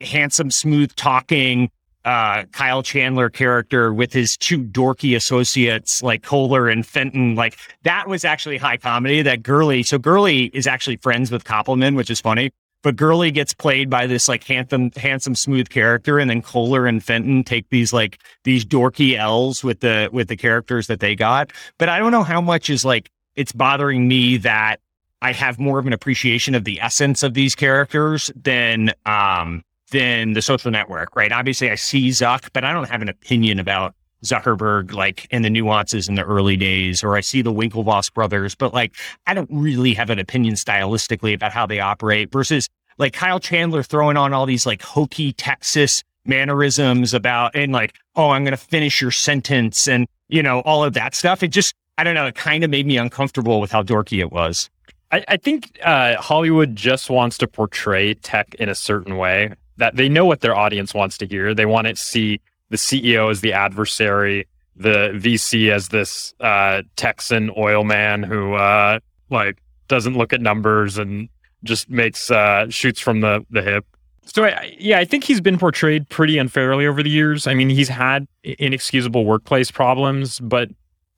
[0.00, 1.70] handsome, smooth talking,
[2.04, 7.34] uh, Kyle Chandler character with his two dorky associates like Cohler and Fenton.
[7.34, 9.22] Like that was actually high comedy.
[9.22, 12.50] That Gurley, so Gurley is actually friends with Koppelman, which is funny.
[12.82, 17.02] But Gurley gets played by this like handsome, handsome, smooth character, and then Cohler and
[17.02, 21.52] Fenton take these like these dorky L's with the with the characters that they got.
[21.78, 24.80] But I don't know how much is like it's bothering me that
[25.22, 30.32] I have more of an appreciation of the essence of these characters than um than
[30.32, 31.30] the social network, right?
[31.30, 35.50] Obviously, I see Zuck, but I don't have an opinion about Zuckerberg, like in the
[35.50, 38.94] nuances in the early days, or I see the Winklevoss brothers, but like
[39.26, 43.82] I don't really have an opinion stylistically about how they operate versus like Kyle Chandler
[43.82, 48.56] throwing on all these like hokey Texas mannerisms about and like, oh, I'm going to
[48.56, 51.42] finish your sentence and, you know, all of that stuff.
[51.42, 54.30] It just, I don't know, it kind of made me uncomfortable with how dorky it
[54.30, 54.70] was.
[55.10, 59.96] I, I think uh, Hollywood just wants to portray tech in a certain way that
[59.96, 61.54] they know what their audience wants to hear.
[61.54, 62.40] They want to see
[62.70, 69.00] the CEO as the adversary, the VC as this uh, Texan oil man who uh,
[69.28, 71.28] like doesn't look at numbers and
[71.64, 73.84] just makes uh, shoots from the the hip.
[74.24, 77.48] So I, yeah, I think he's been portrayed pretty unfairly over the years.
[77.48, 80.68] I mean, he's had inexcusable workplace problems, but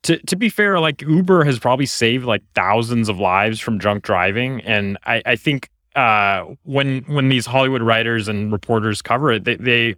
[0.01, 4.03] to to be fair, like Uber has probably saved like thousands of lives from drunk
[4.03, 9.45] driving, and I, I think uh, when when these Hollywood writers and reporters cover it,
[9.45, 9.95] they, they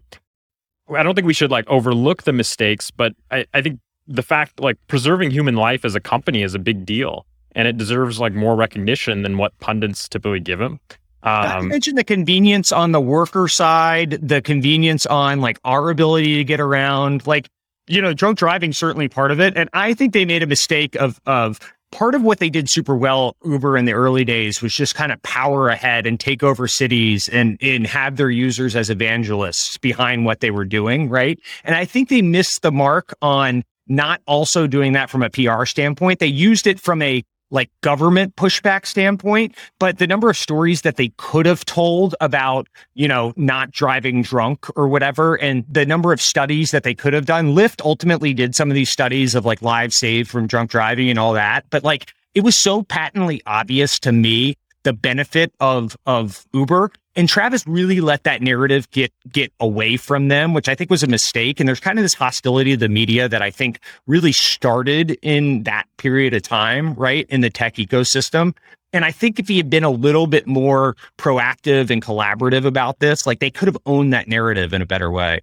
[0.95, 4.59] I don't think we should like overlook the mistakes, but I, I think the fact
[4.59, 8.33] like preserving human life as a company is a big deal, and it deserves like
[8.33, 10.79] more recognition than what pundits typically give him.
[11.23, 16.35] Um, I mentioned the convenience on the worker side, the convenience on like our ability
[16.37, 17.25] to get around.
[17.27, 17.49] Like
[17.87, 19.55] you know, drunk driving certainly part of it.
[19.55, 21.59] And I think they made a mistake of of
[21.91, 25.11] part of what they did super well Uber in the early days was just kind
[25.11, 30.25] of power ahead and take over cities and and have their users as evangelists behind
[30.25, 31.39] what they were doing, right?
[31.63, 35.65] And I think they missed the mark on not also doing that from a PR
[35.65, 36.19] standpoint.
[36.19, 40.97] They used it from a like government pushback standpoint, but the number of stories that
[40.97, 46.11] they could have told about, you know, not driving drunk or whatever, and the number
[46.11, 47.55] of studies that they could have done.
[47.55, 51.19] Lyft ultimately did some of these studies of like lives saved from drunk driving and
[51.19, 56.45] all that, but like it was so patently obvious to me the benefit of of
[56.53, 60.91] Uber and Travis really let that narrative get get away from them, which I think
[60.91, 61.59] was a mistake.
[61.59, 65.63] And there's kind of this hostility to the media that I think really started in
[65.63, 67.25] that period of time, right?
[67.29, 68.55] In the tech ecosystem.
[68.93, 72.99] And I think if he had been a little bit more proactive and collaborative about
[72.99, 75.41] this, like they could have owned that narrative in a better way.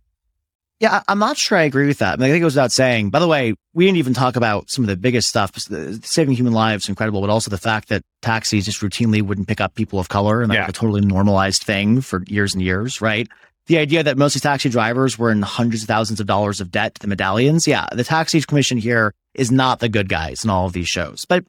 [0.81, 2.15] Yeah, I'm not sure I agree with that.
[2.15, 3.11] I, mean, I think it goes without saying.
[3.11, 5.57] By the way, we didn't even talk about some of the biggest stuff.
[5.57, 9.75] Saving human lives, incredible, but also the fact that taxis just routinely wouldn't pick up
[9.77, 10.69] people of color, and that's yeah.
[10.69, 13.29] a totally normalized thing for years and years, right?
[13.67, 16.71] The idea that most of taxi drivers were in hundreds of thousands of dollars of
[16.71, 17.67] debt to the medallions.
[17.67, 21.25] Yeah, the taxi commission here is not the good guys in all of these shows.
[21.25, 21.45] But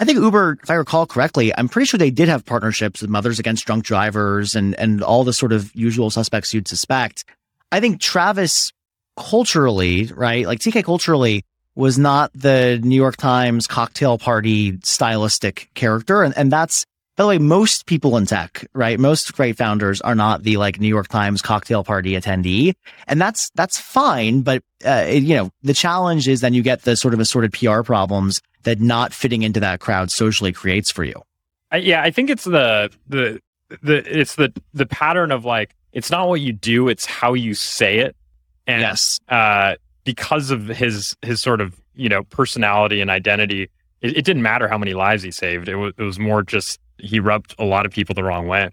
[0.00, 3.10] I think Uber, if I recall correctly, I'm pretty sure they did have partnerships with
[3.10, 7.24] Mothers Against Drunk Drivers and and all the sort of usual suspects you'd suspect.
[7.72, 8.72] I think Travis
[9.16, 10.46] culturally, right?
[10.46, 16.22] Like TK culturally was not the New York Times cocktail party stylistic character.
[16.22, 16.84] And, and that's,
[17.16, 18.98] by the way, most people in tech, right?
[18.98, 22.74] Most great founders are not the like New York Times cocktail party attendee.
[23.06, 24.42] And that's, that's fine.
[24.42, 27.52] But, uh, it, you know, the challenge is then you get the sort of assorted
[27.52, 31.22] PR problems that not fitting into that crowd socially creates for you.
[31.72, 32.02] Yeah.
[32.02, 33.40] I think it's the, the,
[33.82, 37.54] the, it's the, the pattern of like, it's not what you do, it's how you
[37.54, 38.16] say it
[38.70, 39.20] and yes.
[39.28, 39.74] uh,
[40.04, 43.68] because of his his sort of you know personality and identity,
[44.00, 45.68] it, it didn't matter how many lives he saved.
[45.68, 48.70] It was it was more just he rubbed a lot of people the wrong way.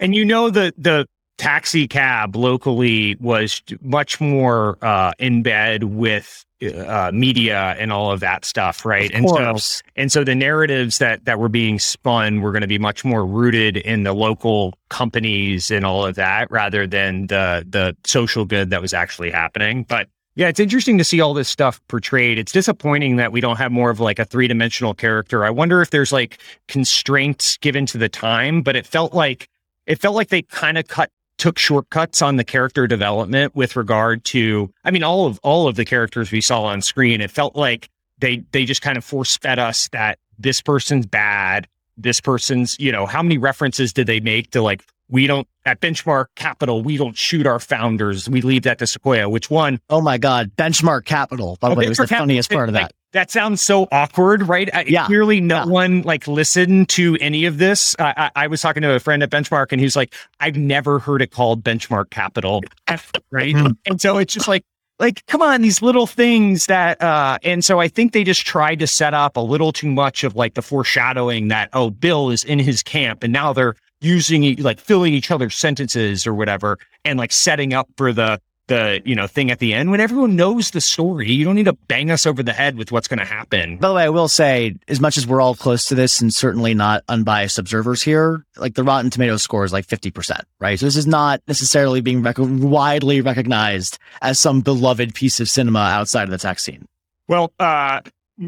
[0.00, 1.06] And you know the the
[1.38, 8.20] taxi cab locally was much more uh, in bed with uh, media and all of
[8.20, 9.10] that stuff, right?
[9.12, 9.56] and so
[9.96, 13.26] and so the narratives that that were being spun were going to be much more
[13.26, 18.70] rooted in the local companies and all of that, rather than the the social good
[18.70, 19.82] that was actually happening.
[19.82, 22.38] But yeah, it's interesting to see all this stuff portrayed.
[22.38, 25.44] It's disappointing that we don't have more of like a three dimensional character.
[25.44, 29.48] I wonder if there's like constraints given to the time, but it felt like
[29.86, 34.24] it felt like they kind of cut took shortcuts on the character development with regard
[34.24, 37.20] to I mean all of all of the characters we saw on screen.
[37.20, 41.68] It felt like they they just kind of force fed us that this person's bad.
[41.96, 45.80] This person's you know how many references did they make to like we don't at
[45.80, 48.28] benchmark capital we don't shoot our founders.
[48.28, 49.80] We leave that to sequoia which one?
[49.88, 52.92] Oh my god benchmark capital by the oh, way was the funniest part of that
[53.12, 54.68] that sounds so awkward, right?
[54.88, 55.06] Yeah.
[55.06, 55.64] Clearly, no yeah.
[55.66, 57.96] one like listened to any of this.
[57.98, 61.22] I, I, was talking to a friend at Benchmark, and he's like, "I've never heard
[61.22, 62.62] it called Benchmark Capital,
[63.30, 63.72] right?" Mm-hmm.
[63.86, 64.64] and so it's just like,
[64.98, 67.00] like, come on, these little things that.
[67.02, 70.24] uh And so I think they just tried to set up a little too much
[70.24, 74.56] of like the foreshadowing that oh, Bill is in his camp, and now they're using
[74.56, 79.14] like filling each other's sentences or whatever, and like setting up for the the you
[79.14, 81.30] know thing at the end when everyone knows the story.
[81.30, 83.76] You don't need to bang us over the head with what's going to happen.
[83.78, 86.32] By the way i will say as much as we're all close to this and
[86.32, 90.78] certainly not unbiased observers here like the rotten tomatoes score is like 50% right?
[90.78, 95.80] So this is not necessarily being rec- widely recognized as some beloved piece of cinema
[95.80, 96.86] outside of the tech scene.
[97.28, 98.00] Well uh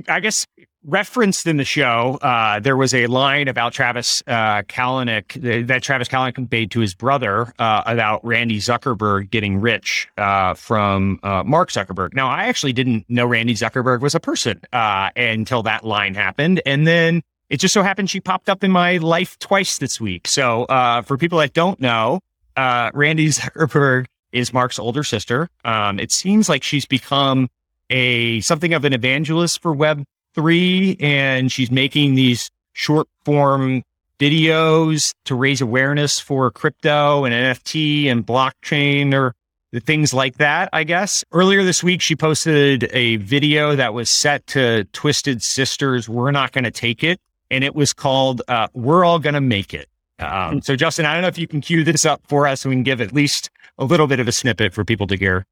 [0.08, 0.46] I guess
[0.84, 6.08] referenced in the show, uh, there was a line about Travis uh, Kalanick that Travis
[6.08, 11.70] Kalanick made to his brother uh, about Randi Zuckerberg getting rich uh, from uh, Mark
[11.70, 12.14] Zuckerberg.
[12.14, 16.62] Now, I actually didn't know Randi Zuckerberg was a person uh, until that line happened,
[16.64, 20.28] and then it just so happened she popped up in my life twice this week.
[20.28, 20.66] So,
[21.06, 22.20] for people that don't know,
[22.56, 25.48] Randi Zuckerberg is Mark's older sister.
[25.64, 27.48] Um, it seems like she's become
[27.90, 30.04] a something of an evangelist for Web
[30.38, 33.82] Web3 and she's making these short form
[34.18, 39.34] videos to raise awareness for crypto and NFT and blockchain or
[39.70, 41.24] the things like that, I guess.
[41.32, 46.08] Earlier this week, she posted a video that was set to Twisted Sisters.
[46.08, 47.20] We're not going to take it.
[47.50, 49.88] And it was called, uh, We're All Going to Make It.
[50.18, 52.70] Um, so, Justin, I don't know if you can cue this up for us so
[52.70, 55.46] we can give at least a little bit of a snippet for people to hear.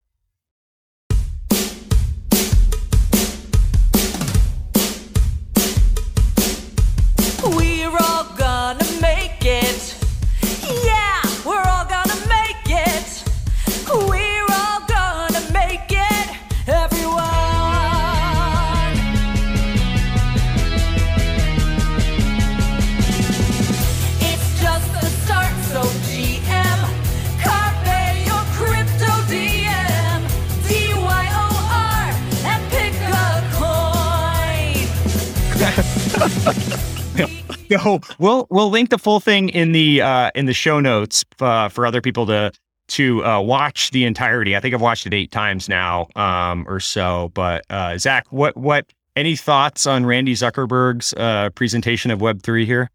[37.68, 41.68] so we'll we'll link the full thing in the uh, in the show notes uh,
[41.68, 42.52] for other people to
[42.88, 44.56] to uh, watch the entirety.
[44.56, 47.30] I think I've watched it eight times now um, or so.
[47.34, 52.66] But uh, Zach, what what any thoughts on Randi Zuckerberg's uh, presentation of Web three
[52.66, 52.90] here?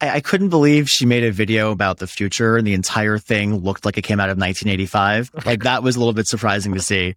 [0.00, 3.58] I, I couldn't believe she made a video about the future and the entire thing
[3.58, 5.30] looked like it came out of 1985.
[5.46, 7.14] Like that was a little bit surprising to see.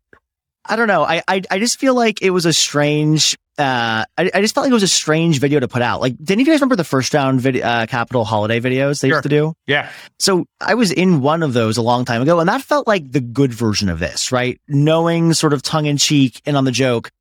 [0.65, 1.03] I don't know.
[1.03, 3.37] I, I, I just feel like it was a strange.
[3.57, 6.01] Uh, I, I just felt like it was a strange video to put out.
[6.01, 9.01] Like, did any of you guys remember the first round video, uh, Capital holiday videos
[9.01, 9.17] they sure.
[9.17, 9.53] used to do?
[9.67, 9.89] Yeah.
[10.19, 13.11] So I was in one of those a long time ago, and that felt like
[13.11, 14.59] the good version of this, right?
[14.67, 17.11] Knowing sort of tongue in cheek and on the joke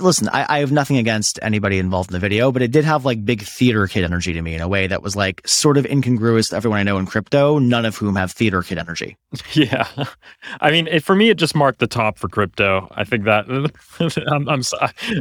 [0.00, 3.04] listen, I, I, have nothing against anybody involved in the video, but it did have
[3.04, 5.86] like big theater kid energy to me in a way that was like sort of
[5.86, 9.16] incongruous to everyone I know in crypto, none of whom have theater kid energy.
[9.52, 9.88] Yeah.
[10.60, 12.88] I mean, it, for me, it just marked the top for crypto.
[12.92, 13.46] I think that
[14.32, 14.62] I'm, I'm,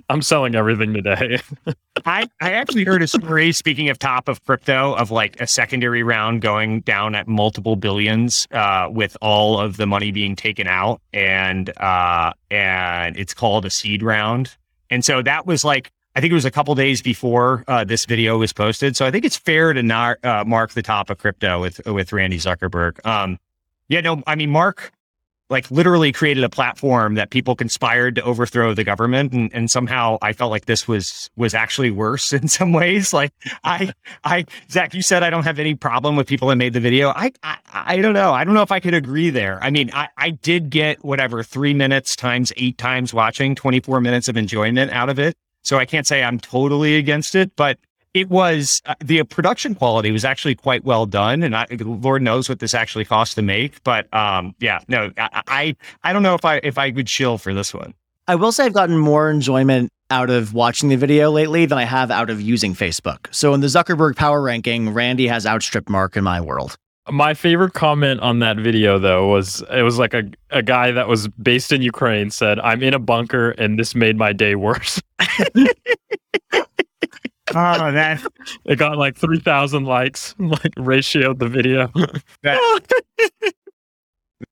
[0.10, 1.40] I'm selling everything today.
[2.06, 6.02] I, I actually heard a story, speaking of top of crypto, of like a secondary
[6.02, 11.02] round going down at multiple billions uh, with all of the money being taken out.
[11.12, 14.56] And, uh, and it's called a seed round
[14.94, 18.06] and so that was like, I think it was a couple days before uh, this
[18.06, 18.96] video was posted.
[18.96, 22.14] So I think it's fair to not uh, mark the top of crypto with with
[22.14, 23.04] Randi Zuckerberg.
[23.04, 23.40] Um,
[23.88, 24.92] yeah, no, I mean Mark
[25.54, 30.18] like literally created a platform that people conspired to overthrow the government and, and somehow
[30.22, 33.14] I felt like this was was actually worse in some ways.
[33.14, 33.32] Like
[33.64, 33.94] I
[34.26, 37.10] I Zach, you said I don't have any problem with people that made the video.
[37.10, 38.34] I I, I don't know.
[38.34, 39.64] I don't know if I could agree there.
[39.64, 44.28] I mean, I, I did get whatever three minutes times eight times watching, 24 minutes
[44.28, 45.38] of enjoyment out of it.
[45.62, 47.78] So I can't say I'm totally against it, but
[48.14, 52.48] it was uh, the production quality was actually quite well done, and I, Lord knows
[52.48, 53.84] what this actually cost to make.
[53.84, 57.38] But um, yeah, no, I, I, I don't know if I if I would chill
[57.38, 57.94] for this one.
[58.28, 61.84] I will say I've gotten more enjoyment out of watching the video lately than I
[61.84, 63.34] have out of using Facebook.
[63.34, 66.78] So in the Zuckerberg power ranking, Randi has outstripped Mark in my world.
[67.12, 71.10] My favorite comment on that video though was it was like a, a guy that
[71.10, 75.02] was based in Ukraine said, I'm in a bunker and this made my day worse.
[77.56, 78.22] Oh, that
[78.66, 81.88] it got like three thousand likes, like ratioed the video.
[82.44, 82.82] that,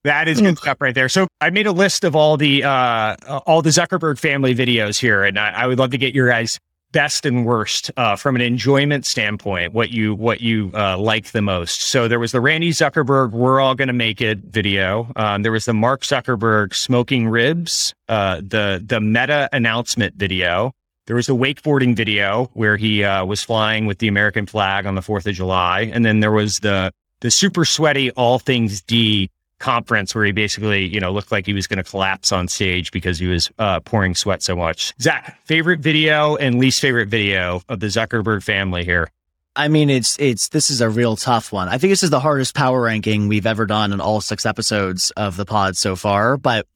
[0.04, 1.10] that is good stuff right there.
[1.10, 5.24] So I made a list of all the uh all the Zuckerberg family videos here,
[5.24, 6.60] and I, I would love to get your guys
[6.92, 9.74] best and worst uh, from an enjoyment standpoint.
[9.74, 11.84] What you what you uh, like the most.
[11.84, 15.12] So there was the Randi Zuckerberg "We're All Gonna Make It" video.
[15.16, 17.94] Um, there was the Mark Zuckerberg smoking ribs.
[18.08, 20.74] Uh, the the Meta announcement video.
[21.12, 24.96] There was a wakeboarding video where he uh, was flying with the American flag on
[24.96, 25.92] the 4th of July.
[25.94, 30.86] And then there was the, the super sweaty All Things D conference where he basically,
[30.86, 33.82] you know, looked like he was going to collapse on stage because he was uh,
[33.82, 34.94] pouring sweat so much.
[35.02, 39.12] Zach, favorite video and least favorite video of the Zuckerberg family here?
[39.54, 41.68] I mean, it's it's this is a real tough one.
[41.68, 45.12] I think this is the hardest power ranking we've ever done in all six episodes
[45.18, 46.38] of the pod so far.
[46.38, 46.68] But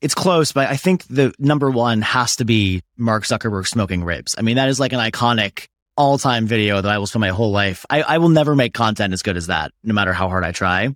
[0.00, 4.34] it's close, but I think the number one has to be Mark Zuckerberg smoking ribs.
[4.38, 7.28] I mean, that is like an iconic all time video that I will spend my
[7.28, 7.84] whole life.
[7.90, 10.52] I, I will never make content as good as that, no matter how hard I
[10.52, 10.94] try.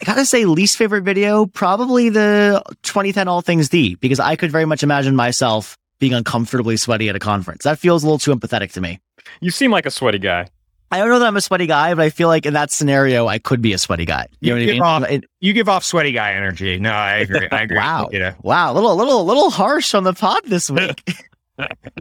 [0.00, 4.50] I gotta say, least favorite video, probably the 2010 All Things D, because I could
[4.50, 7.64] very much imagine myself being uncomfortably sweaty at a conference.
[7.64, 8.98] That feels a little too empathetic to me.
[9.40, 10.46] You seem like a sweaty guy.
[10.90, 13.28] I don't know that I'm a sweaty guy, but I feel like in that scenario,
[13.28, 14.26] I could be a sweaty guy.
[14.40, 15.04] You, you know what I mean?
[15.04, 16.78] Off, it, you give off sweaty guy energy.
[16.78, 17.48] No, I agree.
[17.50, 17.76] I agree.
[17.76, 18.08] wow.
[18.42, 18.72] Wow.
[18.72, 21.02] A little, little, little harsh on the pod this week.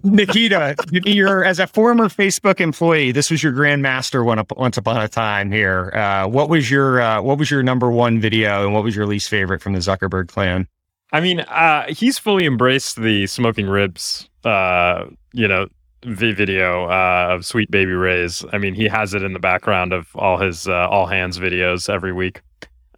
[0.03, 5.07] Nikita, you're as a former Facebook employee, this was your grandmaster one once upon a
[5.07, 5.91] time here.
[5.93, 9.05] Uh, what was your uh, what was your number one video and what was your
[9.05, 10.67] least favorite from the Zuckerberg clan?
[11.11, 15.67] I mean, uh, he's fully embraced the smoking ribs, uh, you know,
[16.03, 18.45] v- video uh, of Sweet Baby Ray's.
[18.51, 21.89] I mean, he has it in the background of all his uh, all hands videos
[21.89, 22.41] every week.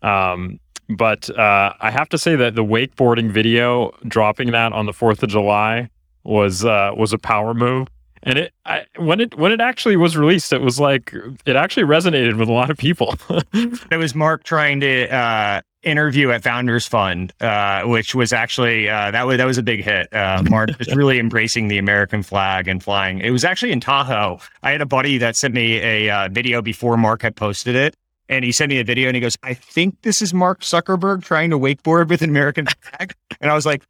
[0.02, 4.93] Um, but uh, I have to say that the wakeboarding video, dropping that on the
[4.93, 5.89] Fourth of July,
[6.24, 7.88] was uh, was a power move.
[8.24, 11.14] And it I, when it when it actually was released, it was like
[11.45, 13.16] it actually resonated with a lot of people.
[13.54, 19.11] It was Mark trying to uh, interview at Founders Fund, uh, which was actually uh,
[19.11, 20.13] that was that was a big hit.
[20.13, 23.19] Uh, Mark was really embracing the American flag and flying.
[23.19, 24.39] It was actually in Tahoe.
[24.63, 27.95] I had a buddy that sent me a uh, video before Mark had posted it,
[28.29, 31.23] and he sent me a video and he goes, "I think this is Mark Zuckerberg
[31.23, 33.84] trying to wakeboard with an American flag," and I was like.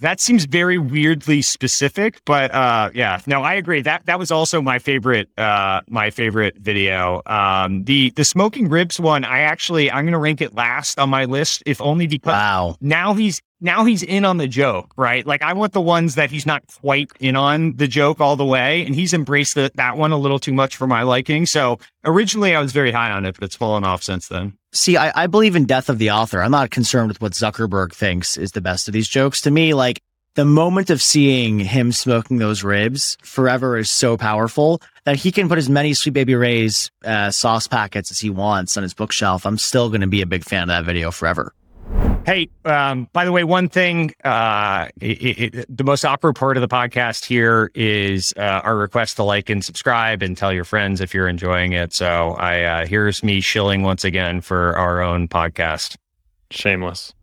[0.00, 3.80] That seems very weirdly specific, but uh, yeah, no, I agree.
[3.80, 7.22] That that was also my favorite, uh, my favorite video.
[7.24, 11.24] Um, the the smoking ribs one, I actually I'm gonna rank it last on my
[11.24, 12.76] list, if only because Wow.
[12.82, 15.26] now he's now he's in on the joke, right?
[15.26, 18.44] Like I want the ones that he's not quite in on the joke all the
[18.44, 21.46] way, and he's embraced the, that one a little too much for my liking.
[21.46, 24.58] So originally I was very high on it, but it's fallen off since then.
[24.76, 26.42] See, I, I believe in death of the author.
[26.42, 29.40] I'm not concerned with what Zuckerberg thinks is the best of these jokes.
[29.42, 30.02] To me, like
[30.34, 35.48] the moment of seeing him smoking those ribs forever is so powerful that he can
[35.48, 39.46] put as many Sweet Baby Ray's uh, sauce packets as he wants on his bookshelf.
[39.46, 41.54] I'm still going to be a big fan of that video forever.
[42.26, 46.60] Hey, um, by the way, one thing, uh, it, it, the most awkward part of
[46.60, 51.00] the podcast here is uh, our request to like and subscribe and tell your friends
[51.00, 51.92] if you're enjoying it.
[51.92, 55.96] So I uh, here's me shilling once again for our own podcast.
[56.50, 57.14] Shameless.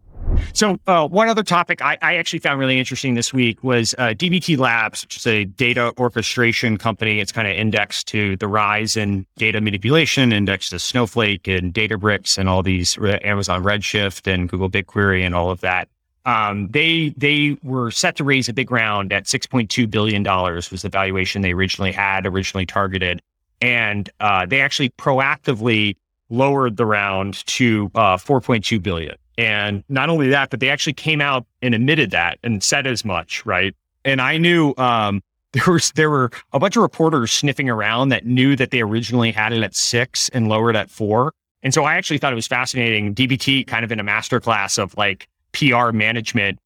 [0.53, 4.09] So, uh, one other topic I, I, actually found really interesting this week was uh,
[4.09, 7.19] DBT Labs, which is a data orchestration company.
[7.19, 12.37] It's kind of indexed to the rise in data manipulation, indexed to Snowflake and Databricks
[12.37, 15.87] and all these Amazon Redshift and Google BigQuery and all of that.
[16.25, 20.23] Um, they they were set to raise a big round at six point two billion
[20.23, 23.21] dollars was the valuation they originally had, originally targeted,
[23.59, 25.97] and uh, they actually proactively
[26.29, 29.15] lowered the round to uh, four point two billion.
[29.37, 33.03] And not only that, but they actually came out and admitted that and said as
[33.03, 33.75] much, right?
[34.05, 35.21] And I knew um,
[35.53, 39.31] there was there were a bunch of reporters sniffing around that knew that they originally
[39.31, 41.33] had it at six and lowered at four.
[41.61, 43.15] And so I actually thought it was fascinating.
[43.15, 46.59] DBT kind of in a masterclass of like PR management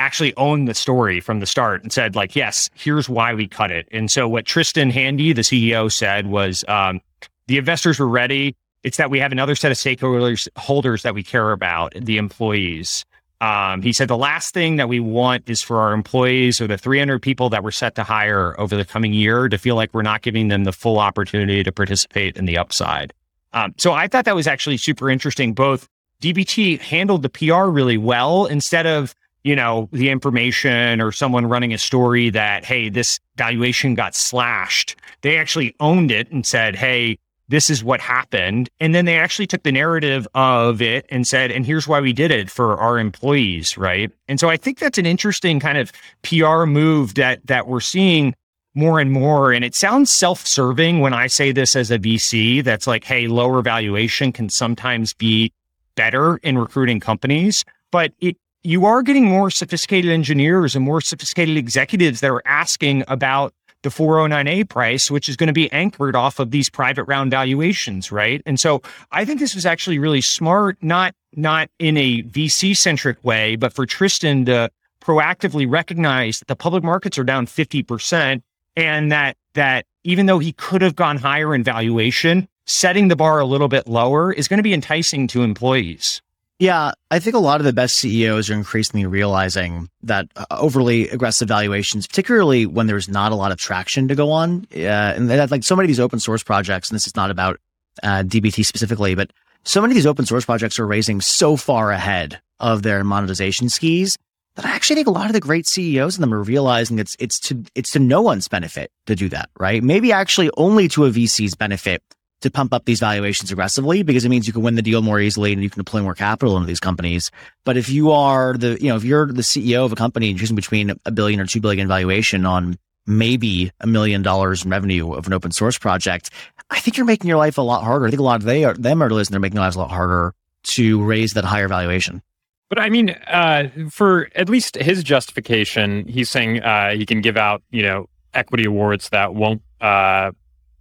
[0.00, 3.70] actually owned the story from the start and said like, yes, here's why we cut
[3.70, 3.86] it.
[3.92, 7.00] And so what Tristan Handy, the CEO, said was um,
[7.46, 11.22] the investors were ready it's that we have another set of stakeholders holders that we
[11.22, 13.04] care about, the employees.
[13.40, 16.76] Um, he said the last thing that we want is for our employees or the
[16.76, 20.02] 300 people that we're set to hire over the coming year to feel like we're
[20.02, 23.14] not giving them the full opportunity to participate in the upside.
[23.54, 25.54] Um, so I thought that was actually super interesting.
[25.54, 25.88] Both
[26.20, 31.72] DBT handled the PR really well instead of you know the information or someone running
[31.72, 34.96] a story that hey this valuation got slashed.
[35.22, 37.18] They actually owned it and said hey
[37.50, 38.70] this is what happened.
[38.78, 42.12] And then they actually took the narrative of it and said, and here's why we
[42.12, 44.10] did it for our employees, right?
[44.28, 45.92] And so I think that's an interesting kind of
[46.22, 48.34] PR move that that we're seeing
[48.74, 49.52] more and more.
[49.52, 53.62] And it sounds self-serving when I say this as a VC that's like, hey, lower
[53.62, 55.52] valuation can sometimes be
[55.96, 57.64] better in recruiting companies.
[57.90, 63.02] But it you are getting more sophisticated engineers and more sophisticated executives that are asking
[63.08, 67.30] about the 409A price, which is going to be anchored off of these private round
[67.30, 68.42] valuations, right?
[68.46, 73.22] And so I think this was actually really smart, not not in a VC centric
[73.24, 74.70] way, but for Tristan to
[75.00, 78.42] proactively recognize that the public markets are down 50%
[78.76, 83.40] and that that even though he could have gone higher in valuation, setting the bar
[83.40, 86.22] a little bit lower is going to be enticing to employees.
[86.60, 91.08] Yeah, I think a lot of the best CEOs are increasingly realizing that uh, overly
[91.08, 95.30] aggressive valuations, particularly when there's not a lot of traction to go on, uh, and
[95.30, 97.58] that like so many of these open source projects, and this is not about
[98.02, 99.32] uh, DBT specifically, but
[99.64, 103.70] so many of these open source projects are raising so far ahead of their monetization
[103.70, 104.18] skis
[104.56, 107.16] that I actually think a lot of the great CEOs in them are realizing it's
[107.18, 109.82] it's to it's to no one's benefit to do that, right?
[109.82, 112.02] Maybe actually only to a VC's benefit
[112.40, 115.20] to pump up these valuations aggressively because it means you can win the deal more
[115.20, 117.30] easily and you can deploy more capital into these companies.
[117.64, 120.38] But if you are the, you know, if you're the CEO of a company and
[120.38, 125.12] choosing between a billion or two billion valuation on maybe a million dollars in revenue
[125.12, 126.30] of an open source project,
[126.70, 128.06] I think you're making your life a lot harder.
[128.06, 129.90] I think a lot of they are, them are realizing they're making lives a lot
[129.90, 132.22] harder to raise that higher valuation.
[132.68, 137.36] But I mean, uh, for at least his justification, he's saying uh, he can give
[137.36, 140.30] out, you know, equity awards that won't uh,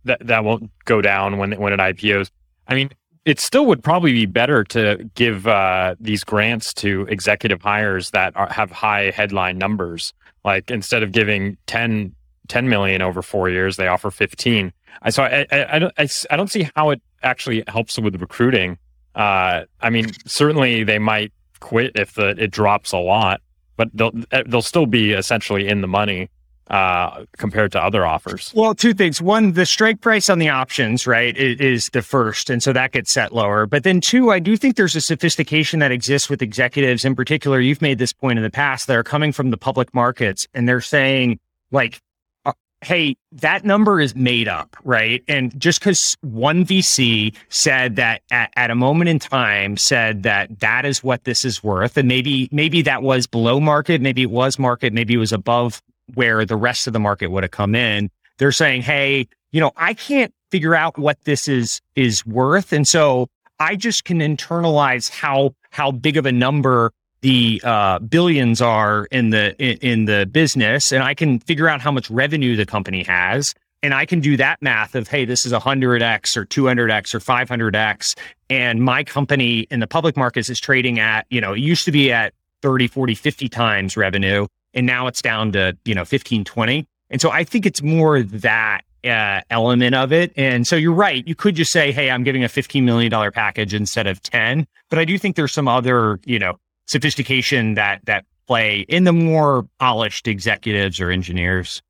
[0.05, 2.29] that that won't go down when when it IPOs.
[2.67, 2.89] I mean,
[3.25, 8.35] it still would probably be better to give uh, these grants to executive hires that
[8.35, 10.13] are, have high headline numbers.
[10.45, 12.15] Like instead of giving 10,
[12.47, 14.71] 10 million over four years, they offer 15.
[15.01, 18.19] I so I, I, I, don't, I, I don't see how it actually helps with
[18.21, 18.77] recruiting.
[19.15, 23.41] Uh, I mean, certainly they might quit if the, it drops a lot,
[23.75, 24.13] but they'll
[24.47, 26.29] they'll still be essentially in the money
[26.69, 28.51] uh, compared to other offers?
[28.55, 29.21] Well, two things.
[29.21, 32.49] One, the strike price on the options, right, is, the first.
[32.49, 33.65] And so that gets set lower.
[33.65, 37.59] But then two, I do think there's a sophistication that exists with executives in particular.
[37.59, 40.67] You've made this point in the past that are coming from the public markets and
[40.67, 41.39] they're saying,
[41.71, 41.99] like,
[42.45, 45.23] uh, hey, that number is made up, right?
[45.27, 50.59] And just because one VC said that at, at, a moment in time said that
[50.59, 54.31] that is what this is worth, and maybe maybe that was below market, maybe it
[54.31, 55.81] was market, maybe it was above
[56.15, 58.09] where the rest of the market would have come in.
[58.37, 62.87] They're saying, "Hey, you know, I can't figure out what this is is worth, and
[62.87, 63.27] so
[63.59, 66.91] I just can internalize how how big of a number
[67.21, 71.81] the uh, billions are in the in, in the business, and I can figure out
[71.81, 75.45] how much revenue the company has." And I can do that math of, hey, this
[75.45, 78.17] is 100x or 200x or 500x.
[78.49, 81.91] And my company in the public markets is trading at, you know, it used to
[81.91, 86.43] be at 30, 40, 50 times revenue and now it's down to you know 15
[86.43, 90.93] 20 and so i think it's more that uh, element of it and so you're
[90.93, 94.21] right you could just say hey i'm giving a 15 million dollar package instead of
[94.21, 99.05] 10 but i do think there's some other you know sophistication that that play in
[99.05, 101.81] the more polished executives or engineers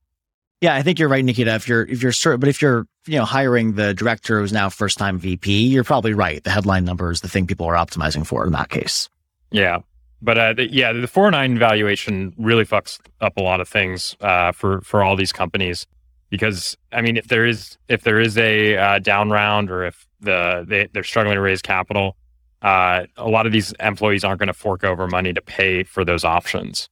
[0.61, 1.55] yeah, I think you're right, Nikita.
[1.55, 4.97] If you're if you're but if you're you know hiring the director who's now first
[4.97, 6.43] time VP, you're probably right.
[6.43, 9.09] The headline number is the thing people are optimizing for in that case.
[9.51, 9.79] Yeah,
[10.21, 14.15] but uh, the, yeah, the four nine valuation really fucks up a lot of things
[14.21, 15.85] uh, for for all these companies
[16.29, 20.07] because I mean, if there is if there is a uh, down round or if
[20.19, 22.15] the they, they're struggling to raise capital,
[22.61, 26.05] uh, a lot of these employees aren't going to fork over money to pay for
[26.05, 26.89] those options.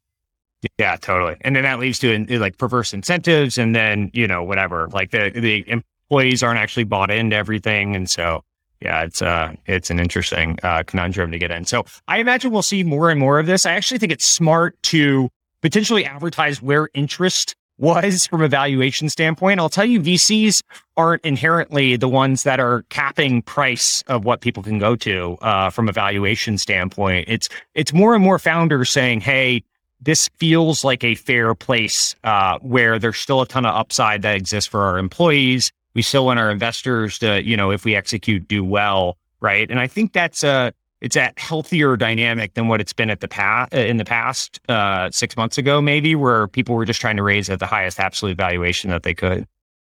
[0.80, 1.38] Yeah, totally.
[1.42, 4.88] And then that leads to like perverse incentives, and then you know whatever.
[4.88, 8.44] Like the the employees aren't actually bought into everything, and so
[8.82, 11.66] yeah, it's uh, it's an interesting uh, conundrum to get in.
[11.66, 13.66] So I imagine we'll see more and more of this.
[13.66, 15.30] I actually think it's smart to
[15.62, 19.60] potentially advertise where interest was from a valuation standpoint.
[19.60, 20.62] I'll tell you, VCs
[20.96, 25.70] aren't inherently the ones that are capping price of what people can go to uh,
[25.70, 27.26] from a valuation standpoint.
[27.28, 29.64] It's it's more and more founders saying, "Hey,
[30.02, 34.36] this feels like a fair place uh, where there's still a ton of upside that
[34.36, 38.48] exists for our employees." We still want our investors to, you know, if we execute,
[38.48, 39.70] do well, right?
[39.70, 43.28] And I think that's a it's a healthier dynamic than what it's been at the
[43.28, 47.24] past in the past uh, six months ago, maybe, where people were just trying to
[47.24, 49.48] raise at the highest absolute valuation that they could.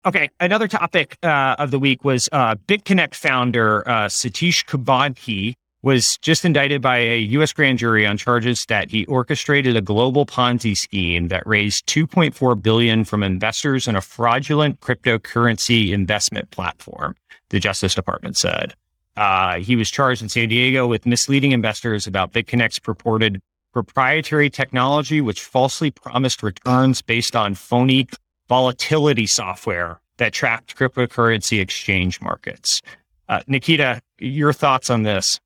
[0.06, 6.16] Okay, another topic uh, of the week was uh, BitConnect founder uh, Satish Kumbhani was
[6.18, 7.52] just indicted by a U.S.
[7.52, 13.04] grand jury on charges that he orchestrated a global Ponzi scheme that raised 2.4 billion
[13.04, 17.14] from investors in a fraudulent cryptocurrency investment platform.
[17.50, 18.72] The Justice Department said
[19.18, 23.42] uh, he was charged in San Diego with misleading investors about BitConnect's purported
[23.74, 28.08] proprietary technology, which falsely promised returns based on phony
[28.48, 32.80] volatility software that tracked cryptocurrency exchange markets.
[33.28, 35.40] Uh, Nikita, your thoughts on this?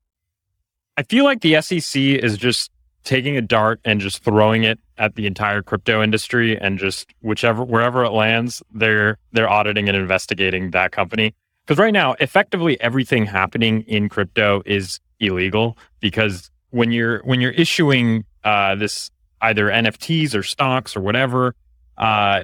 [0.99, 2.73] I feel like the SEC is just
[3.05, 7.63] taking a dart and just throwing it at the entire crypto industry and just whichever
[7.63, 11.37] wherever it lands, they're they're auditing and investigating that company.
[11.65, 17.53] Because right now, effectively everything happening in crypto is illegal because when you're when you're
[17.53, 19.09] issuing uh, this
[19.41, 21.55] either NFTs or stocks or whatever,
[21.97, 22.43] uh,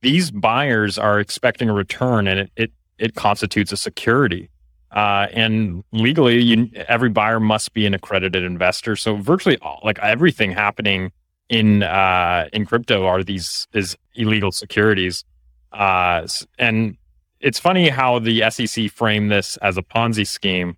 [0.00, 4.48] these buyers are expecting a return and it, it it constitutes a security.
[4.92, 8.94] Uh, and legally, you, every buyer must be an accredited investor.
[8.94, 11.12] So virtually all, like everything happening
[11.48, 15.24] in uh, in crypto are these is illegal securities.
[15.72, 16.26] Uh,
[16.58, 16.96] and
[17.40, 20.76] it's funny how the SEC framed this as a Ponzi scheme.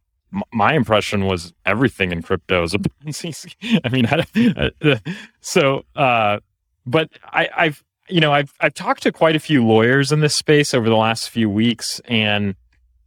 [0.53, 3.81] My impression was everything in crypto is a Ponzi scheme.
[3.85, 5.01] I mean, I,
[5.41, 6.39] so uh,
[6.87, 10.35] but I, I've you know I've I've talked to quite a few lawyers in this
[10.35, 12.55] space over the last few weeks, and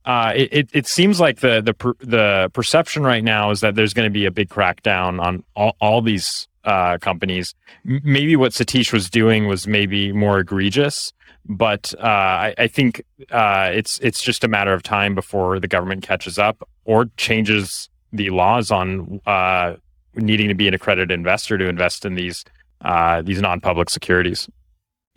[0.07, 3.93] uh, it, it seems like the the per, the perception right now is that there's
[3.93, 7.53] going to be a big crackdown on all, all these uh, companies.
[7.85, 11.11] M- maybe what Satish was doing was maybe more egregious,
[11.43, 15.67] but uh, I, I, think uh, it's it's just a matter of time before the
[15.67, 19.75] government catches up or changes the laws on uh,
[20.15, 22.45] needing to be an accredited investor to invest in these
[22.79, 24.47] uh, these non public securities.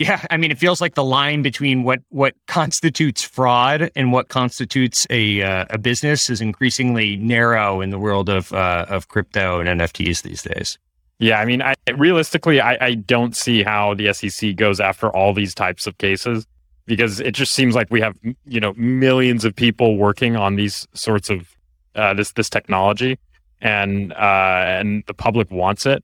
[0.01, 4.29] Yeah, I mean, it feels like the line between what what constitutes fraud and what
[4.29, 9.59] constitutes a uh, a business is increasingly narrow in the world of uh, of crypto
[9.59, 10.79] and NFTs these days.
[11.19, 15.35] Yeah, I mean, I, realistically, I, I don't see how the SEC goes after all
[15.35, 16.47] these types of cases
[16.87, 20.87] because it just seems like we have you know millions of people working on these
[20.95, 21.55] sorts of
[21.93, 23.19] uh, this this technology,
[23.61, 26.03] and uh, and the public wants it.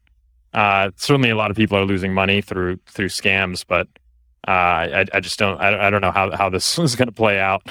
[0.58, 3.88] Uh, certainly, a lot of people are losing money through through scams, but
[4.47, 7.14] uh, I, I just don't I, I don't know how how this is going to
[7.14, 7.62] play out.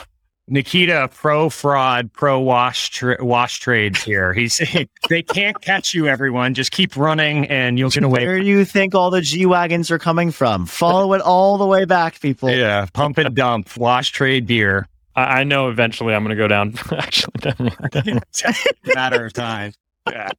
[0.48, 4.32] Nikita, pro fraud, pro wash tra- wash trades here.
[4.32, 4.62] He's
[5.08, 6.54] they can't catch you, everyone.
[6.54, 8.24] Just keep running and you'll get away.
[8.24, 10.66] Where do you think all the G Wagons are coming from?
[10.66, 12.50] Follow it all the way back, people.
[12.50, 14.86] Yeah, pump and dump, wash trade beer.
[15.16, 16.74] I, I know eventually I'm going to go down.
[16.96, 17.32] Actually,
[18.94, 19.72] matter of time.
[20.10, 20.30] Yeah.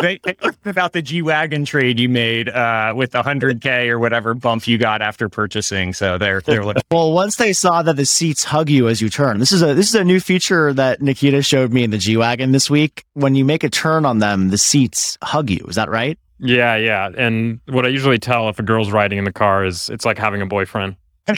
[0.00, 3.98] They, they about the G wagon trade you made uh, with the hundred k or
[3.98, 5.92] whatever bump you got after purchasing.
[5.92, 6.82] So they're they're looking.
[6.90, 7.12] well.
[7.12, 9.88] Once they saw that the seats hug you as you turn, this is a this
[9.88, 13.04] is a new feature that Nikita showed me in the G wagon this week.
[13.14, 15.64] When you make a turn on them, the seats hug you.
[15.68, 16.18] Is that right?
[16.38, 17.10] Yeah, yeah.
[17.16, 20.18] And what I usually tell if a girl's riding in the car is it's like
[20.18, 20.96] having a boyfriend.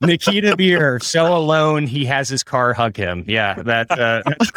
[0.00, 3.24] Nikita Bier, so alone he has his car hug him.
[3.26, 4.50] Yeah, that, uh, that's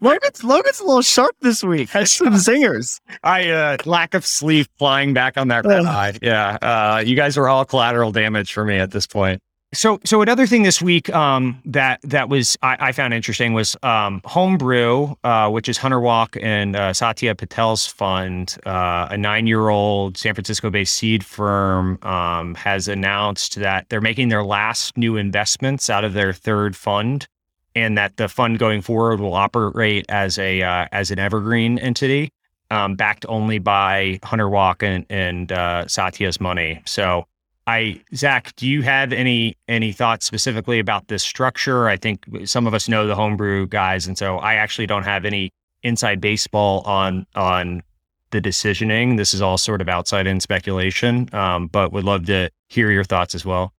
[0.00, 1.90] Logan's Logan's a little sharp this week.
[1.90, 3.00] Has some zingers.
[3.22, 6.18] I uh lack of sleep flying back on that red eye.
[6.22, 6.56] Yeah.
[6.62, 9.40] Uh you guys are all collateral damage for me at this point.
[9.72, 13.76] So so another thing this week um that that was I, I found interesting was
[13.82, 19.46] um Homebrew, uh, which is Hunter Walk and uh, Satya Patel's fund, uh, a nine
[19.46, 24.96] year old San Francisco based seed firm, um, has announced that they're making their last
[24.96, 27.28] new investments out of their third fund
[27.74, 32.32] and that the fund going forward will operate as a uh, as an evergreen entity,
[32.70, 36.82] um, backed only by Hunter Walk and, and uh, Satya's money.
[36.86, 37.26] So,
[37.66, 41.88] I Zach, do you have any any thoughts specifically about this structure?
[41.88, 45.24] I think some of us know the homebrew guys, and so I actually don't have
[45.24, 45.52] any
[45.82, 47.82] inside baseball on on
[48.30, 49.16] the decisioning.
[49.16, 53.04] This is all sort of outside in speculation, um, but would love to hear your
[53.04, 53.72] thoughts as well.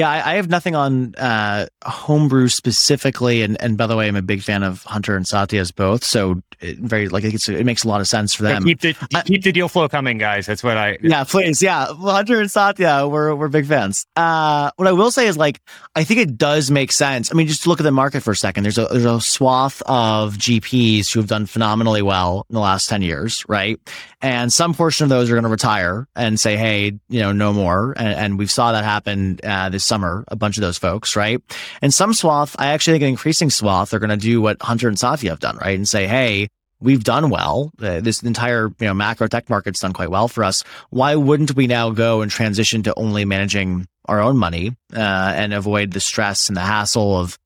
[0.00, 4.16] Yeah, I, I, have nothing on uh, homebrew specifically, and and by the way, I'm
[4.16, 6.04] a big fan of Hunter and Satya's both.
[6.04, 8.64] So it very like it makes a lot of sense for them.
[8.64, 8.94] keep the
[9.26, 10.46] keep the deal flow coming, guys.
[10.46, 10.96] That's what I.
[11.02, 11.62] Yeah, please.
[11.62, 14.06] Yeah, Hunter and Satya, we're we're big fans.
[14.16, 15.60] Uh, what I will say is like
[15.94, 17.30] I think it does make sense.
[17.30, 18.62] I mean, just look at the market for a second.
[18.62, 22.88] There's a there's a swath of GPs who have done phenomenally well in the last
[22.88, 23.78] ten years, right?
[24.22, 27.54] And some portion of those are going to retire and say, hey, you know, no
[27.54, 27.94] more.
[27.96, 31.42] And, and we saw that happen uh, this summer, a bunch of those folks, right?
[31.82, 34.88] And some swath, I actually think an increasing swath are going to do what Hunter
[34.88, 35.76] and Satya have done, right?
[35.76, 36.48] And say, hey,
[36.80, 37.72] we've done well.
[37.80, 40.64] Uh, this entire you know macro tech market's done quite well for us.
[40.90, 45.52] Why wouldn't we now go and transition to only managing our own money uh, and
[45.52, 47.38] avoid the stress and the hassle of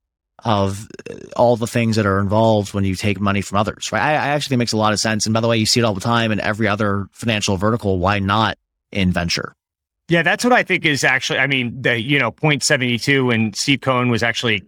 [0.45, 0.86] of
[1.36, 4.03] all the things that are involved when you take money from others, right?
[4.03, 5.24] I, I, actually think makes a lot of sense.
[5.24, 7.99] And by the way, you see it all the time in every other financial vertical.
[7.99, 8.59] Why not
[8.92, 9.55] in venture?
[10.09, 11.38] Yeah, that's what I think is actually.
[11.38, 14.62] I mean, the you know point seventy two, and Steve Cohen was actually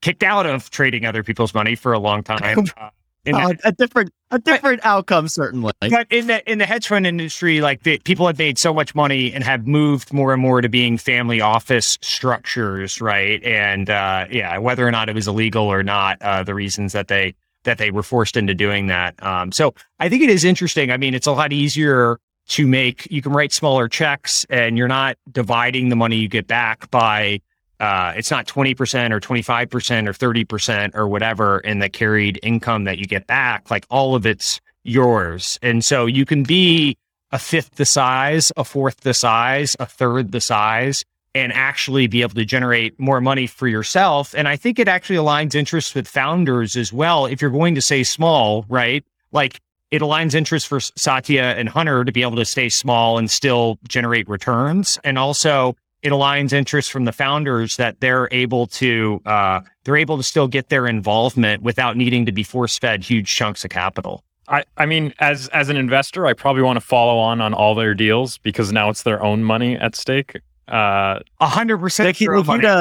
[0.00, 2.66] kicked out of trading other people's money for a long time.
[2.78, 2.90] Uh,
[3.32, 7.06] uh, a different a different but, outcome certainly but in the in the hedge fund
[7.06, 10.60] industry like the, people have made so much money and have moved more and more
[10.60, 15.66] to being family office structures right and uh, yeah whether or not it was illegal
[15.66, 19.52] or not uh, the reasons that they that they were forced into doing that um,
[19.52, 22.18] so i think it is interesting i mean it's a lot easier
[22.48, 26.46] to make you can write smaller checks and you're not dividing the money you get
[26.46, 27.40] back by
[27.82, 32.96] uh, it's not 20% or 25% or 30% or whatever in the carried income that
[32.98, 33.72] you get back.
[33.72, 35.58] Like all of it's yours.
[35.62, 36.96] And so you can be
[37.32, 42.22] a fifth the size, a fourth the size, a third the size, and actually be
[42.22, 44.32] able to generate more money for yourself.
[44.36, 47.26] And I think it actually aligns interests with founders as well.
[47.26, 49.04] If you're going to say small, right?
[49.32, 49.60] Like
[49.92, 53.78] it aligns interests for Satya and Hunter to be able to stay small and still
[53.86, 54.98] generate returns.
[55.04, 60.16] And also, it aligns interests from the founders that they're able to uh, they're able
[60.16, 64.24] to still get their involvement without needing to be force fed huge chunks of capital.
[64.48, 67.74] I, I mean, as as an investor, I probably want to follow on on all
[67.74, 70.40] their deals because now it's their own money at stake.
[70.68, 72.06] Uh, a hundred percent.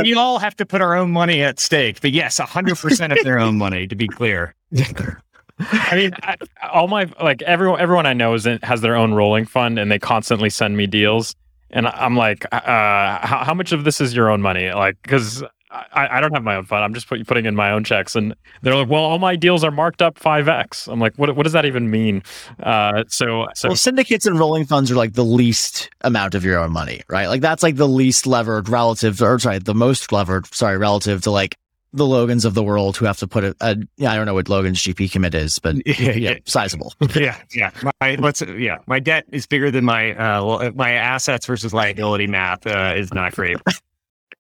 [0.03, 3.11] We all have to put our own money at stake, but yes, a hundred percent
[3.11, 3.85] of their own money.
[3.85, 4.55] To be clear.
[5.59, 6.35] I mean, I,
[6.71, 9.91] all my like everyone everyone I know is in, has their own rolling fund, and
[9.91, 11.35] they constantly send me deals
[11.71, 14.71] and I'm like, uh, how, how much of this is your own money?
[14.71, 16.83] Like, because I, I don't have my own fund.
[16.83, 19.63] I'm just put, putting in my own checks, and they're like, "Well, all my deals
[19.63, 21.33] are marked up five x." I'm like, "What?
[21.35, 22.23] What does that even mean?"
[22.61, 26.59] Uh, so, so well, syndicates and rolling funds are like the least amount of your
[26.59, 27.27] own money, right?
[27.27, 31.31] Like that's like the least levered relative, or sorry, the most levered, sorry, relative to
[31.31, 31.55] like
[31.93, 34.33] the Logans of the world who have to put a, a yeah, I don't know
[34.33, 36.93] what Logan's GP commit is, but yeah, yeah sizable.
[37.15, 37.71] yeah, yeah.
[38.01, 42.65] My let's yeah, my debt is bigger than my uh my assets versus liability math
[42.65, 43.57] uh, is not great.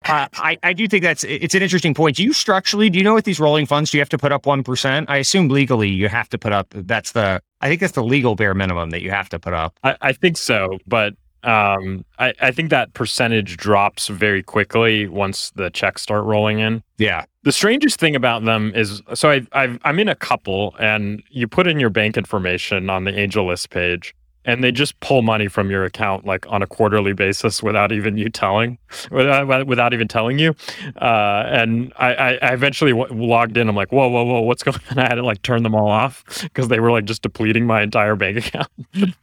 [0.03, 2.15] Uh, I, I do think that's it's an interesting point.
[2.15, 4.31] Do you structurally do you know with these rolling funds do you have to put
[4.31, 5.07] up one percent?
[5.11, 6.69] I assume legally you have to put up.
[6.71, 9.77] That's the I think that's the legal bare minimum that you have to put up.
[9.83, 11.13] I, I think so, but
[11.43, 16.83] um, I, I think that percentage drops very quickly once the checks start rolling in.
[16.97, 17.25] Yeah.
[17.43, 21.47] The strangest thing about them is so I, I've, I'm in a couple, and you
[21.47, 24.13] put in your bank information on the AngelList page,
[24.45, 28.17] and they just pull money from your account like on a quarterly basis without even
[28.17, 28.77] you telling
[29.11, 30.55] without, without even telling you.
[30.99, 33.69] Uh, and I, I eventually w- logged in.
[33.69, 34.99] I'm like whoa whoa whoa what's going on?
[34.99, 37.81] I had to like turn them all off because they were like just depleting my
[37.81, 38.67] entire bank account.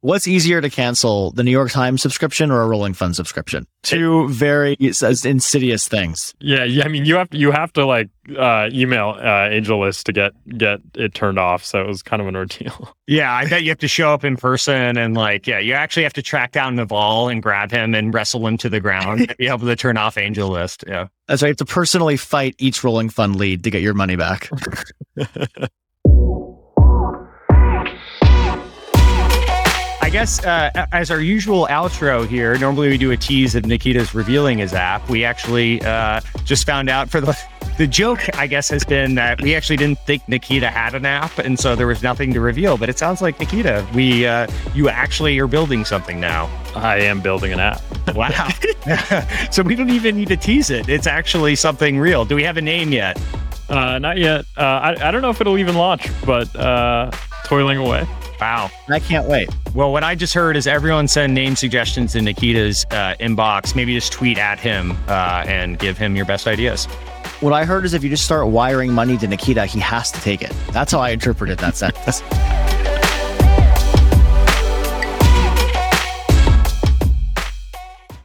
[0.00, 3.66] What's easier to cancel the new york times subscription or a rolling fund subscription?
[3.82, 6.34] Two very insidious things.
[6.40, 10.04] Yeah yeah i mean you have to you have to like uh, email uh, AngelList
[10.04, 11.64] to get get it turned off.
[11.64, 12.94] So it was kind of an ordeal.
[13.08, 16.02] Yeah, I bet you have to show up in person and like, yeah, you actually
[16.02, 19.36] have to track down Naval and grab him and wrestle him to the ground to
[19.36, 20.88] be able to turn off AngelList.
[20.88, 21.48] Yeah, that's right.
[21.48, 24.50] You have to personally fight each rolling fund lead to get your money back.
[30.06, 34.14] I guess uh, as our usual outro here, normally we do a tease of Nikita's
[34.14, 35.08] revealing his app.
[35.08, 37.36] We actually uh, just found out for the
[37.78, 41.38] the joke, I guess, has been that we actually didn't think Nikita had an app,
[41.38, 42.76] and so there was nothing to reveal.
[42.78, 46.46] But it sounds like Nikita, we uh, you actually are building something now.
[46.74, 47.82] I am building an app.
[48.14, 48.48] wow!
[49.50, 50.88] so we don't even need to tease it.
[50.88, 52.24] It's actually something real.
[52.24, 53.20] Do we have a name yet?
[53.68, 54.44] Uh, not yet.
[54.56, 57.10] Uh, I I don't know if it'll even launch, but uh,
[57.44, 58.06] toiling away.
[58.40, 58.70] Wow.
[58.88, 59.48] I can't wait.
[59.74, 63.74] Well, what I just heard is everyone send name suggestions in Nikita's uh, inbox.
[63.74, 66.86] Maybe just tweet at him uh, and give him your best ideas.
[67.40, 70.20] What I heard is if you just start wiring money to Nikita, he has to
[70.22, 70.54] take it.
[70.72, 72.22] That's how I interpreted that sentence.